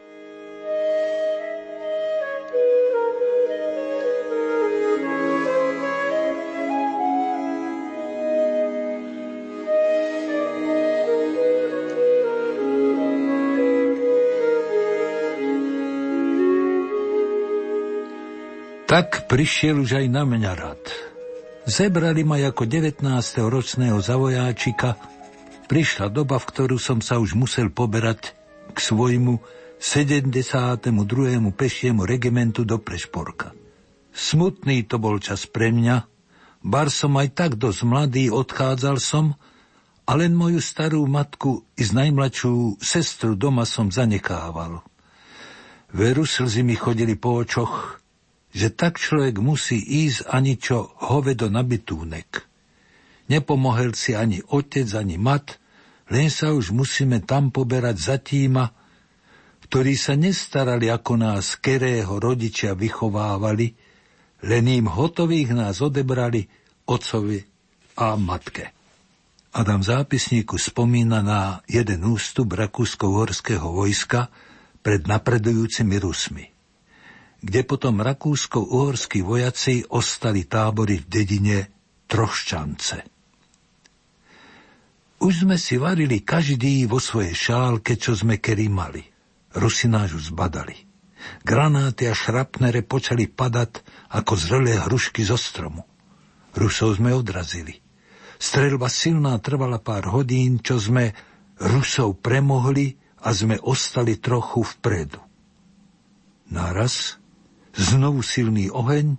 Tak 18.84 19.26
prišiel 19.26 19.82
už 19.82 19.98
aj 19.98 20.06
na 20.06 20.22
mňa 20.22 20.52
rad. 20.54 20.84
Zebrali 21.66 22.22
ma 22.22 22.38
ako 22.38 22.62
19-ročného 22.62 23.98
zavojáčika 23.98 25.13
prišla 25.66 26.12
doba, 26.12 26.36
v 26.40 26.48
ktorú 26.48 26.76
som 26.76 27.00
sa 27.00 27.18
už 27.18 27.34
musel 27.36 27.72
poberať 27.72 28.36
k 28.72 28.78
svojmu 28.78 29.40
72. 29.80 30.88
pešiemu 31.52 32.08
regimentu 32.08 32.64
do 32.64 32.80
Prešporka. 32.80 33.52
Smutný 34.14 34.86
to 34.86 35.02
bol 35.02 35.18
čas 35.18 35.44
pre 35.50 35.74
mňa, 35.74 36.06
bar 36.64 36.88
som 36.88 37.18
aj 37.18 37.28
tak 37.34 37.50
dosť 37.58 37.80
mladý, 37.84 38.24
odchádzal 38.30 38.96
som, 39.02 39.36
a 40.04 40.12
len 40.20 40.36
moju 40.36 40.60
starú 40.60 41.00
matku 41.08 41.64
i 41.80 41.82
z 41.82 41.96
najmladšiu 41.96 42.76
sestru 42.76 43.32
doma 43.36 43.64
som 43.64 43.88
zanekával. 43.88 44.84
Veru 45.96 46.28
slzy 46.28 46.60
mi 46.60 46.76
chodili 46.76 47.16
po 47.16 47.40
očoch, 47.40 48.04
že 48.52 48.68
tak 48.70 49.00
človek 49.00 49.40
musí 49.40 49.80
ísť 49.80 50.28
ani 50.28 50.60
čo 50.60 50.92
hovedo 51.08 51.48
na 51.48 51.64
bytúnek. 51.64 52.53
Nepomohel 53.24 53.96
si 53.96 54.12
ani 54.12 54.44
otec, 54.44 54.88
ani 54.92 55.16
mat, 55.16 55.56
len 56.12 56.28
sa 56.28 56.52
už 56.52 56.76
musíme 56.76 57.24
tam 57.24 57.48
poberať 57.48 57.96
za 57.96 58.16
týma, 58.20 58.68
ktorí 59.64 59.96
sa 59.96 60.12
nestarali 60.12 60.92
ako 60.92 61.16
nás 61.16 61.56
kerého 61.56 62.20
rodičia 62.20 62.76
vychovávali, 62.76 63.72
len 64.44 64.64
im 64.68 64.86
hotových 64.92 65.56
nás 65.56 65.80
odebrali 65.80 66.44
otcovi 66.84 67.40
a 67.96 68.12
matke. 68.20 68.76
Adam 69.54 69.80
v 69.80 69.88
zápisníku 69.88 70.60
spomína 70.60 71.24
na 71.24 71.40
jeden 71.64 72.04
ústup 72.04 72.52
rakúsko-uhorského 72.58 73.64
vojska 73.72 74.28
pred 74.84 75.08
napredujúcimi 75.08 75.96
Rusmi, 75.96 76.44
kde 77.40 77.60
potom 77.64 78.04
rakúsko-uhorskí 78.04 79.24
vojaci 79.24 79.86
ostali 79.88 80.44
tábory 80.44 81.00
v 81.00 81.06
dedine 81.08 81.58
Troščance. 82.04 83.13
Už 85.22 85.46
sme 85.46 85.56
si 85.60 85.78
varili 85.78 86.22
každý 86.22 86.86
vo 86.90 86.98
svojej 86.98 87.34
šálke, 87.34 87.94
čo 87.98 88.14
sme 88.14 88.42
kedy 88.42 88.66
mali. 88.70 89.02
Rusi 89.54 89.86
už 89.86 90.34
zbadali. 90.34 90.74
Granáty 91.44 92.10
a 92.10 92.14
šrapnere 92.14 92.84
počali 92.84 93.30
padať 93.30 93.80
ako 94.12 94.32
zrelé 94.36 94.76
hrušky 94.76 95.24
zo 95.24 95.38
stromu. 95.38 95.86
Rusov 96.54 97.00
sme 97.00 97.14
odrazili. 97.14 97.80
Strelba 98.36 98.92
silná 98.92 99.38
trvala 99.40 99.80
pár 99.80 100.10
hodín, 100.12 100.60
čo 100.60 100.76
sme 100.76 101.16
Rusov 101.58 102.20
premohli 102.20 102.94
a 103.24 103.32
sme 103.32 103.56
ostali 103.62 104.20
trochu 104.20 104.62
vpredu. 104.62 105.22
Naraz 106.52 107.16
znovu 107.72 108.20
silný 108.20 108.68
oheň 108.68 109.16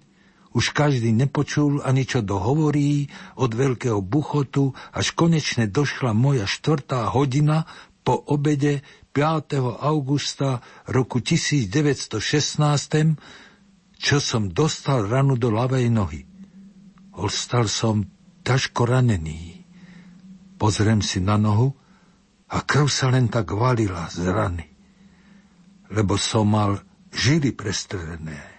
už 0.56 0.72
každý 0.72 1.12
nepočul 1.12 1.84
ani 1.84 2.08
čo 2.08 2.24
dohovorí 2.24 3.12
od 3.36 3.52
veľkého 3.52 4.00
buchotu, 4.00 4.72
až 4.96 5.12
konečne 5.12 5.68
došla 5.68 6.16
moja 6.16 6.48
štvrtá 6.48 7.12
hodina 7.12 7.68
po 8.08 8.16
obede 8.16 8.80
5. 9.12 9.84
augusta 9.84 10.64
roku 10.88 11.20
1916, 11.20 12.16
čo 14.00 14.18
som 14.24 14.48
dostal 14.48 15.04
ranu 15.12 15.36
do 15.36 15.52
ľavej 15.52 15.92
nohy. 15.92 16.24
Ostal 17.20 17.68
som 17.68 18.08
ťažko 18.48 18.88
ranený. 18.88 19.68
Pozriem 20.56 21.04
si 21.04 21.20
na 21.20 21.36
nohu 21.36 21.76
a 22.48 22.64
krv 22.64 22.88
sa 22.88 23.12
len 23.12 23.28
tak 23.28 23.52
valila 23.52 24.08
z 24.08 24.24
rany, 24.32 24.68
lebo 25.92 26.16
som 26.16 26.48
mal 26.48 26.80
žily 27.12 27.52
prestrelené. 27.52 28.55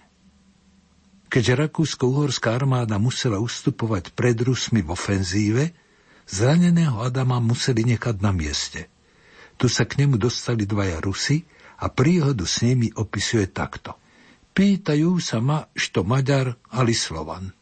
Keďže 1.27 1.67
rakúsko-uhorská 1.67 2.55
armáda 2.55 2.95
musela 2.95 3.43
ustupovať 3.43 4.15
pred 4.15 4.39
Rusmi 4.39 4.79
v 4.79 4.95
ofenzíve, 4.95 5.63
zraneného 6.23 7.03
Adama 7.03 7.43
museli 7.43 7.83
nechať 7.83 8.23
na 8.23 8.31
mieste. 8.31 8.87
Tu 9.59 9.67
sa 9.67 9.83
k 9.83 9.99
nemu 10.03 10.15
dostali 10.15 10.63
dvaja 10.63 11.03
Rusy 11.03 11.43
a 11.83 11.91
príhodu 11.91 12.47
s 12.47 12.63
nimi 12.63 12.93
opisuje 12.95 13.51
takto. 13.51 13.99
Pýtajú 14.55 15.21
sa 15.21 15.37
ma, 15.37 15.69
što 15.75 16.01
Maďar, 16.01 16.57
ali 16.73 16.95
Slovan. 16.95 17.53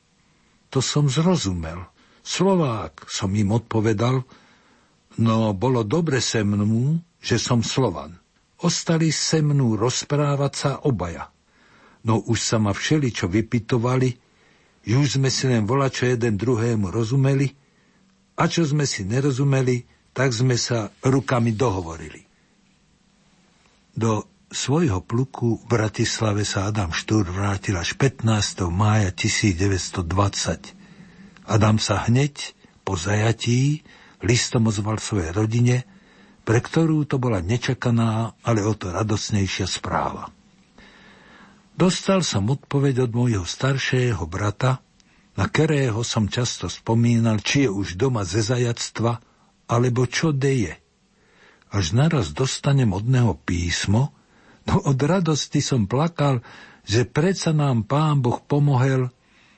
To 0.72 0.80
som 0.80 1.12
zrozumel. 1.12 1.84
Slovák, 2.24 3.12
som 3.12 3.34
im 3.36 3.52
odpovedal, 3.52 4.24
no 5.20 5.36
bolo 5.52 5.84
dobre 5.84 6.24
se 6.24 6.42
mnú, 6.46 7.00
že 7.20 7.42
som 7.42 7.60
Slovan. 7.66 8.16
Ostali 8.64 9.12
se 9.12 9.44
mnú 9.44 9.76
rozprávať 9.76 10.54
sa 10.56 10.72
obaja. 10.88 11.35
No 12.06 12.22
už 12.22 12.38
sa 12.38 12.62
ma 12.62 12.72
všeli, 12.72 13.10
čo 13.10 13.26
vypitovali, 13.26 14.14
už 14.86 15.18
sme 15.18 15.34
si 15.34 15.50
len 15.50 15.66
čo 15.66 16.06
jeden 16.06 16.38
druhému 16.38 16.94
rozumeli, 16.94 17.50
a 18.38 18.46
čo 18.46 18.62
sme 18.68 18.86
si 18.86 19.02
nerozumeli, 19.08 19.90
tak 20.14 20.30
sme 20.30 20.54
sa 20.60 20.94
rukami 21.02 21.58
dohovorili. 21.58 22.22
Do 23.96 24.28
svojho 24.52 25.02
pluku 25.02 25.58
v 25.58 25.66
Bratislave 25.66 26.44
sa 26.46 26.68
Adam 26.68 26.92
Štúr 26.92 27.32
vrátil 27.32 27.80
až 27.80 27.96
15. 27.98 28.28
mája 28.70 29.10
1920. 29.16 30.04
Adam 31.48 31.80
sa 31.80 32.06
hneď 32.06 32.54
po 32.84 33.00
zajatí 33.00 33.88
listom 34.22 34.68
ozval 34.68 35.00
svojej 35.00 35.32
rodine, 35.32 35.88
pre 36.46 36.62
ktorú 36.62 37.08
to 37.10 37.18
bola 37.18 37.42
nečakaná, 37.42 38.38
ale 38.46 38.62
o 38.62 38.76
to 38.78 38.94
radosnejšia 38.94 39.66
správa. 39.66 40.35
Dostal 41.76 42.24
som 42.24 42.48
odpoveď 42.48 43.04
od 43.04 43.12
môjho 43.12 43.44
staršieho 43.44 44.24
brata, 44.32 44.80
na 45.36 45.52
ktorého 45.52 46.00
som 46.08 46.32
často 46.32 46.72
spomínal, 46.72 47.44
či 47.44 47.68
je 47.68 47.70
už 47.70 48.00
doma 48.00 48.24
ze 48.24 48.40
zajactva, 48.40 49.20
alebo 49.68 50.08
čo 50.08 50.32
deje. 50.32 50.80
Až 51.76 51.92
naraz 51.92 52.32
dostanem 52.32 52.96
od 52.96 53.04
neho 53.04 53.36
písmo, 53.36 54.16
no 54.64 54.80
od 54.88 54.96
radosti 54.96 55.60
som 55.60 55.84
plakal, 55.84 56.40
že 56.88 57.04
predsa 57.04 57.52
nám 57.52 57.84
pán 57.84 58.24
Boh 58.24 58.40
pomohel 58.40 59.12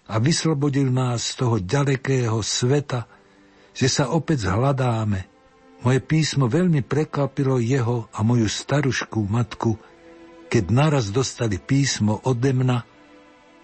a 0.10 0.18
vyslobodil 0.18 0.90
nás 0.90 1.38
z 1.38 1.46
toho 1.46 1.56
ďalekého 1.62 2.42
sveta, 2.42 3.06
že 3.78 3.86
sa 3.94 4.10
opäť 4.10 4.50
zhľadáme, 4.50 5.30
moje 5.86 6.00
písmo 6.02 6.50
veľmi 6.50 6.82
prekvapilo 6.82 7.62
jeho 7.62 8.10
a 8.10 8.26
moju 8.26 8.50
starušku 8.50 9.22
matku, 9.30 9.78
keď 10.48 10.64
naraz 10.72 11.12
dostali 11.12 11.60
písmo 11.60 12.24
ode 12.24 12.52
mna, 12.56 12.84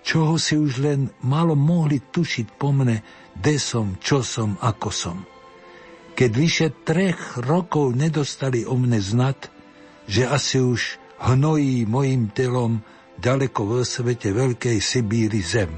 čoho 0.03 0.35
si 0.35 0.59
už 0.59 0.83
len 0.83 1.01
malo 1.23 1.55
mohli 1.55 2.03
tušiť 2.03 2.47
po 2.59 2.75
mne, 2.75 2.99
kde 3.39 3.55
som, 3.55 3.95
čo 4.03 4.19
som, 4.21 4.59
ako 4.59 4.89
som. 4.91 5.17
Keď 6.13 6.31
vyše 6.35 6.67
trech 6.85 7.39
rokov 7.41 7.97
nedostali 7.97 8.67
o 8.67 8.77
mne 8.77 9.01
znať, 9.01 9.49
že 10.05 10.27
asi 10.27 10.61
už 10.61 11.01
hnojí 11.23 11.87
mojim 11.87 12.29
telom 12.29 12.83
ďaleko 13.17 13.59
vo 13.63 13.81
svete 13.81 14.35
veľkej 14.35 14.77
Sibíry 14.83 15.41
zem. 15.41 15.71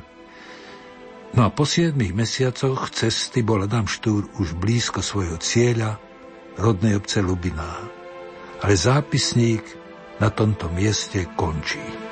No 1.36 1.48
a 1.48 1.50
po 1.52 1.68
siedmých 1.68 2.16
mesiacoch 2.16 2.90
cesty 2.96 3.44
bol 3.44 3.64
Adam 3.64 3.86
Štúr 3.86 4.28
už 4.40 4.56
blízko 4.56 5.04
svojho 5.04 5.38
cieľa, 5.38 6.00
rodnej 6.56 6.96
obce 6.96 7.20
Lubiná. 7.20 7.76
Ale 8.64 8.74
zápisník 8.74 9.85
na 10.20 10.30
tomto 10.30 10.70
mieste 10.72 11.26
končí. 11.36 12.05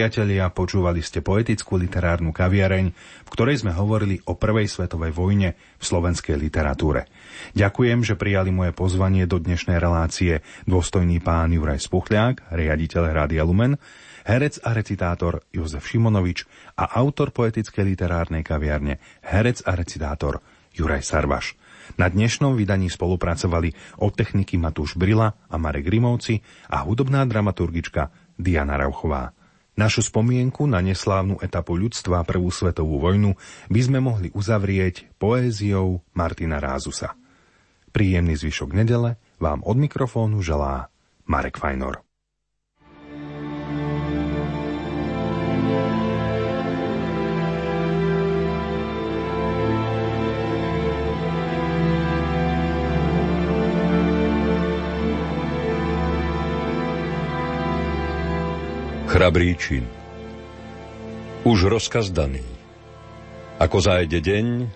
Priatelia, 0.00 0.48
počúvali 0.48 1.04
ste 1.04 1.20
poetickú 1.20 1.76
literárnu 1.76 2.32
kaviareň, 2.32 2.86
v 2.96 3.28
ktorej 3.36 3.60
sme 3.60 3.76
hovorili 3.76 4.16
o 4.24 4.32
Prvej 4.32 4.64
svetovej 4.64 5.12
vojne 5.12 5.60
v 5.76 5.84
slovenskej 5.84 6.40
literatúre. 6.40 7.04
Ďakujem, 7.52 8.00
že 8.00 8.16
prijali 8.16 8.48
moje 8.48 8.72
pozvanie 8.72 9.28
do 9.28 9.36
dnešnej 9.36 9.76
relácie 9.76 10.40
dôstojný 10.64 11.20
pán 11.20 11.52
Juraj 11.52 11.84
Spuchľák, 11.84 12.48
riaditeľ 12.48 13.12
Rádia 13.12 13.44
Lumen, 13.44 13.76
herec 14.24 14.56
a 14.64 14.72
recitátor 14.72 15.44
Jozef 15.52 15.84
Šimonovič 15.84 16.48
a 16.80 16.96
autor 16.96 17.28
poetickej 17.36 17.84
literárnej 17.92 18.40
kaviarne, 18.40 19.04
herec 19.20 19.60
a 19.68 19.76
recitátor 19.76 20.40
Juraj 20.72 21.04
Sarvaš. 21.04 21.60
Na 22.00 22.08
dnešnom 22.08 22.56
vydaní 22.56 22.88
spolupracovali 22.88 24.00
od 24.00 24.16
techniky 24.16 24.56
Matúš 24.56 24.96
Brila 24.96 25.28
a 25.28 25.60
Marek 25.60 25.92
Grimovci 25.92 26.40
a 26.72 26.88
hudobná 26.88 27.20
dramaturgička 27.28 28.08
Diana 28.40 28.80
Rauchová. 28.80 29.36
Našu 29.78 30.02
spomienku 30.02 30.66
na 30.66 30.82
neslávnu 30.82 31.38
etapu 31.40 31.78
ľudstva 31.78 32.26
Prvú 32.26 32.50
svetovú 32.50 32.98
vojnu 32.98 33.38
by 33.70 33.80
sme 33.80 33.98
mohli 34.02 34.28
uzavrieť 34.34 35.06
poéziou 35.16 36.02
Martina 36.12 36.58
Rázusa. 36.58 37.14
Príjemný 37.90 38.34
zvyšok 38.38 38.70
nedele 38.74 39.18
vám 39.38 39.62
od 39.62 39.76
mikrofónu 39.78 40.42
želá 40.42 40.90
Marek 41.26 41.58
Fajnor. 41.58 42.09
Chrabrý 59.10 59.58
čin. 59.58 59.82
Už 61.42 61.66
rozkaz 61.66 62.14
daný. 62.14 62.46
Ako 63.58 63.82
zájde 63.82 64.22
deň, 64.22 64.70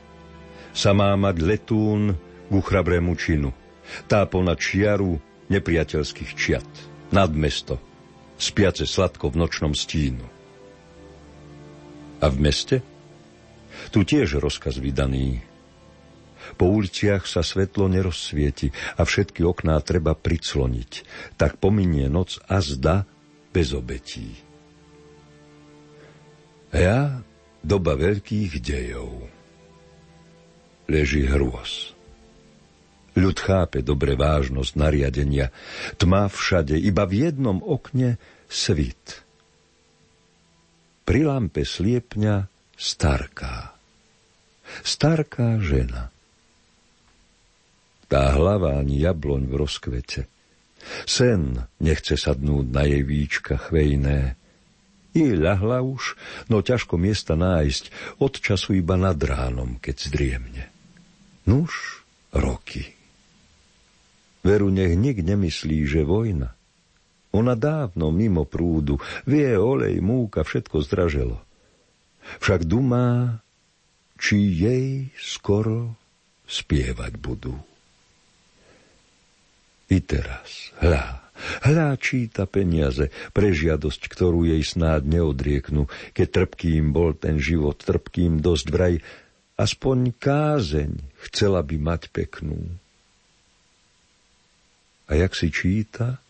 sa 0.75 0.91
má 0.91 1.15
mať 1.15 1.39
letún 1.39 2.19
ku 2.51 2.59
chrabrému 2.59 3.15
činu. 3.15 3.55
Tá 4.11 4.27
na 4.27 4.59
čiaru 4.59 5.23
nepriateľských 5.47 6.35
čiat. 6.35 6.67
Nad 7.15 7.31
mesto, 7.31 7.79
spiace 8.35 8.91
sladko 8.91 9.31
v 9.31 9.39
nočnom 9.39 9.71
stínu. 9.71 10.27
A 12.19 12.27
v 12.27 12.37
meste? 12.43 12.83
Tu 13.95 14.03
tiež 14.03 14.43
rozkaz 14.43 14.83
vydaný. 14.83 15.47
Po 16.59 16.75
uliciach 16.75 17.31
sa 17.31 17.47
svetlo 17.47 17.87
nerozsvieti 17.87 18.75
a 18.99 19.07
všetky 19.07 19.47
okná 19.47 19.79
treba 19.79 20.19
pricloniť. 20.19 21.07
Tak 21.39 21.63
pominie 21.63 22.11
noc 22.11 22.43
a 22.51 22.59
zda, 22.59 23.07
bez 23.55 23.71
obetí. 23.71 24.35
Ja 26.75 27.23
doba 27.63 27.95
veľkých 27.95 28.59
dejov. 28.59 29.31
Leží 30.91 31.23
hrôz. 31.23 31.95
Ľud 33.15 33.39
chápe 33.39 33.87
dobre 33.87 34.19
vážnosť 34.19 34.75
nariadenia. 34.75 35.55
Tma 35.95 36.27
všade, 36.27 36.75
iba 36.75 37.07
v 37.07 37.31
jednom 37.31 37.63
okne 37.63 38.19
svit. 38.51 39.23
Pri 41.07 41.23
lampe 41.23 41.63
sliepňa 41.63 42.51
starká. 42.75 43.79
Starká 44.83 45.63
žena. 45.63 46.11
Tá 48.11 48.35
hlava 48.35 48.83
ani 48.83 48.99
jabloň 48.99 49.47
v 49.47 49.55
rozkvete. 49.55 50.34
Sen 51.05 51.65
nechce 51.81 52.17
sadnúť 52.17 52.67
na 52.71 52.83
jej 52.85 53.03
víčka 53.03 53.57
chvejné. 53.57 54.37
I 55.15 55.39
ľahla 55.39 55.81
už, 55.87 56.19
no 56.51 56.59
ťažko 56.59 56.99
miesta 56.99 57.39
nájsť, 57.39 58.17
od 58.19 58.35
času 58.35 58.75
iba 58.79 58.99
nad 58.99 59.15
ránom, 59.19 59.79
keď 59.79 59.97
zdriemne. 60.11 60.65
Nuž, 61.47 62.03
roky. 62.35 62.95
Veru 64.43 64.69
nech 64.69 64.99
nik 64.99 65.23
nemyslí, 65.23 65.87
že 65.87 66.03
vojna. 66.03 66.53
Ona 67.35 67.55
dávno 67.59 68.15
mimo 68.15 68.47
prúdu, 68.47 68.99
vie 69.27 69.55
olej, 69.55 69.99
múka, 70.03 70.47
všetko 70.47 70.83
zdraželo. 70.83 71.39
Však 72.43 72.67
dumá, 72.67 73.41
či 74.19 74.39
jej 74.55 75.11
skoro 75.19 75.95
spievať 76.47 77.19
budú. 77.19 77.55
I 79.95 80.03
teraz, 80.03 80.75
hľa, 80.83 81.25
Hľa 81.67 81.99
číta 81.99 82.47
peniaze 82.47 83.11
pre 83.35 83.51
žiadosť, 83.51 84.07
ktorú 84.07 84.47
jej 84.47 84.63
snáď 84.63 85.19
neodrieknú, 85.19 85.91
keď 86.15 86.27
trpkým 86.31 86.95
bol 86.95 87.13
ten 87.13 87.43
život, 87.43 87.75
trpkým 87.75 88.39
dosť 88.39 88.67
vraj, 88.71 88.95
aspoň 89.59 90.15
kázeň 90.15 90.91
chcela 91.29 91.61
by 91.67 91.77
mať 91.77 92.03
peknú. 92.15 92.79
A 95.11 95.21
jak 95.21 95.35
si 95.37 95.51
číta, 95.51 96.23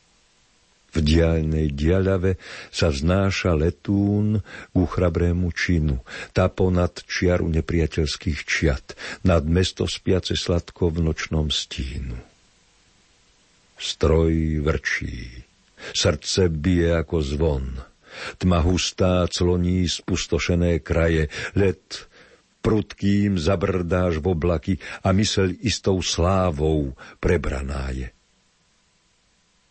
v 0.94 1.02
diaľnej 1.02 1.74
diaľave 1.74 2.38
sa 2.70 2.94
znáša 2.94 3.54
letún 3.58 4.40
ku 4.70 4.86
chrabrému 4.86 5.50
činu, 5.50 6.00
tá 6.30 6.46
ponad 6.46 7.02
čiaru 7.06 7.50
nepriateľských 7.50 8.40
čiat, 8.46 8.94
nad 9.26 9.42
mesto 9.42 9.90
spiace 9.90 10.38
sladko 10.38 10.94
v 10.94 11.02
nočnom 11.10 11.50
stínu. 11.50 12.33
Stroj 13.74 14.62
vrčí, 14.62 15.44
srdce 15.92 16.48
bije 16.48 16.94
ako 16.94 17.16
zvon, 17.20 17.66
tma 18.38 18.62
hustá 18.62 19.26
cloní 19.26 19.90
spustošené 19.90 20.78
kraje, 20.80 21.28
let 21.58 22.06
prudkým 22.64 23.36
zabrdáš 23.36 24.24
v 24.24 24.26
oblaky 24.32 24.74
a 25.04 25.12
myseľ 25.12 25.60
istou 25.60 26.00
slávou 26.00 26.96
prebraná 27.20 27.92
je. 27.92 28.08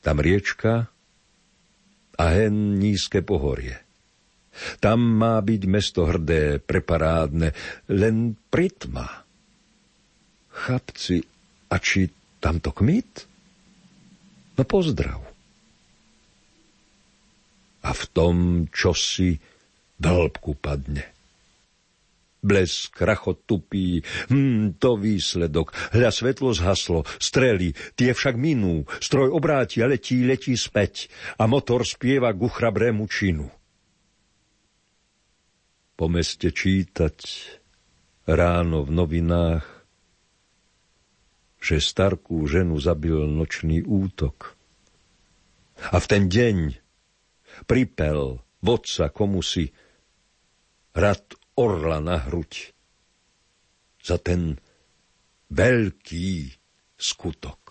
Tam 0.05 0.21
riečka 0.21 0.91
a 2.19 2.23
hen 2.37 2.77
nízke 2.77 3.25
pohorie. 3.25 3.81
Tam 4.77 5.01
má 5.01 5.41
byť 5.41 5.61
mesto 5.65 6.05
hrdé, 6.05 6.61
preparádne, 6.61 7.57
len 7.89 8.37
pritma. 8.53 9.25
Chlapci, 10.53 11.25
a 11.73 11.81
či 11.81 12.05
tamto 12.37 12.69
kmit? 12.69 13.25
No 14.53 14.63
pozdrav. 14.65 15.21
A 17.83 17.89
v 17.91 18.03
tom 18.13 18.35
čosi 18.71 19.35
veľbku 19.99 20.55
padne. 20.61 21.09
Blesk, 22.43 22.99
rachot 22.99 23.47
tupí, 23.47 24.03
hm, 24.27 24.75
to 24.75 24.99
výsledok. 24.99 25.71
Hľa 25.95 26.11
svetlo 26.11 26.51
zhaslo, 26.51 27.07
strely, 27.15 27.71
tie 27.95 28.11
však 28.11 28.35
minú. 28.35 28.83
Stroj 28.99 29.31
obráti 29.31 29.79
a 29.79 29.87
letí, 29.87 30.27
letí 30.27 30.59
späť. 30.59 31.07
A 31.39 31.47
motor 31.47 31.87
spieva 31.87 32.35
ku 32.35 32.51
chrabrému 32.51 33.07
činu. 33.07 33.47
Po 35.95 36.11
meste 36.11 36.51
čítať 36.51 37.17
ráno 38.27 38.83
v 38.83 38.91
novinách, 38.91 39.72
že 41.63 41.79
starkú 41.79 42.43
ženu 42.43 42.75
zabil 42.75 43.23
nočný 43.23 43.87
útok. 43.87 44.59
A 45.95 45.97
v 46.03 46.05
ten 46.11 46.23
deň 46.27 46.75
pripel 47.63 48.43
vodca 48.59 49.07
komusi 49.07 49.71
rad 50.91 51.23
orla 51.55 52.03
na 52.03 52.19
hruď 52.19 52.75
za 54.03 54.19
ten 54.19 54.59
veľký 55.55 56.51
skutok. 56.99 57.62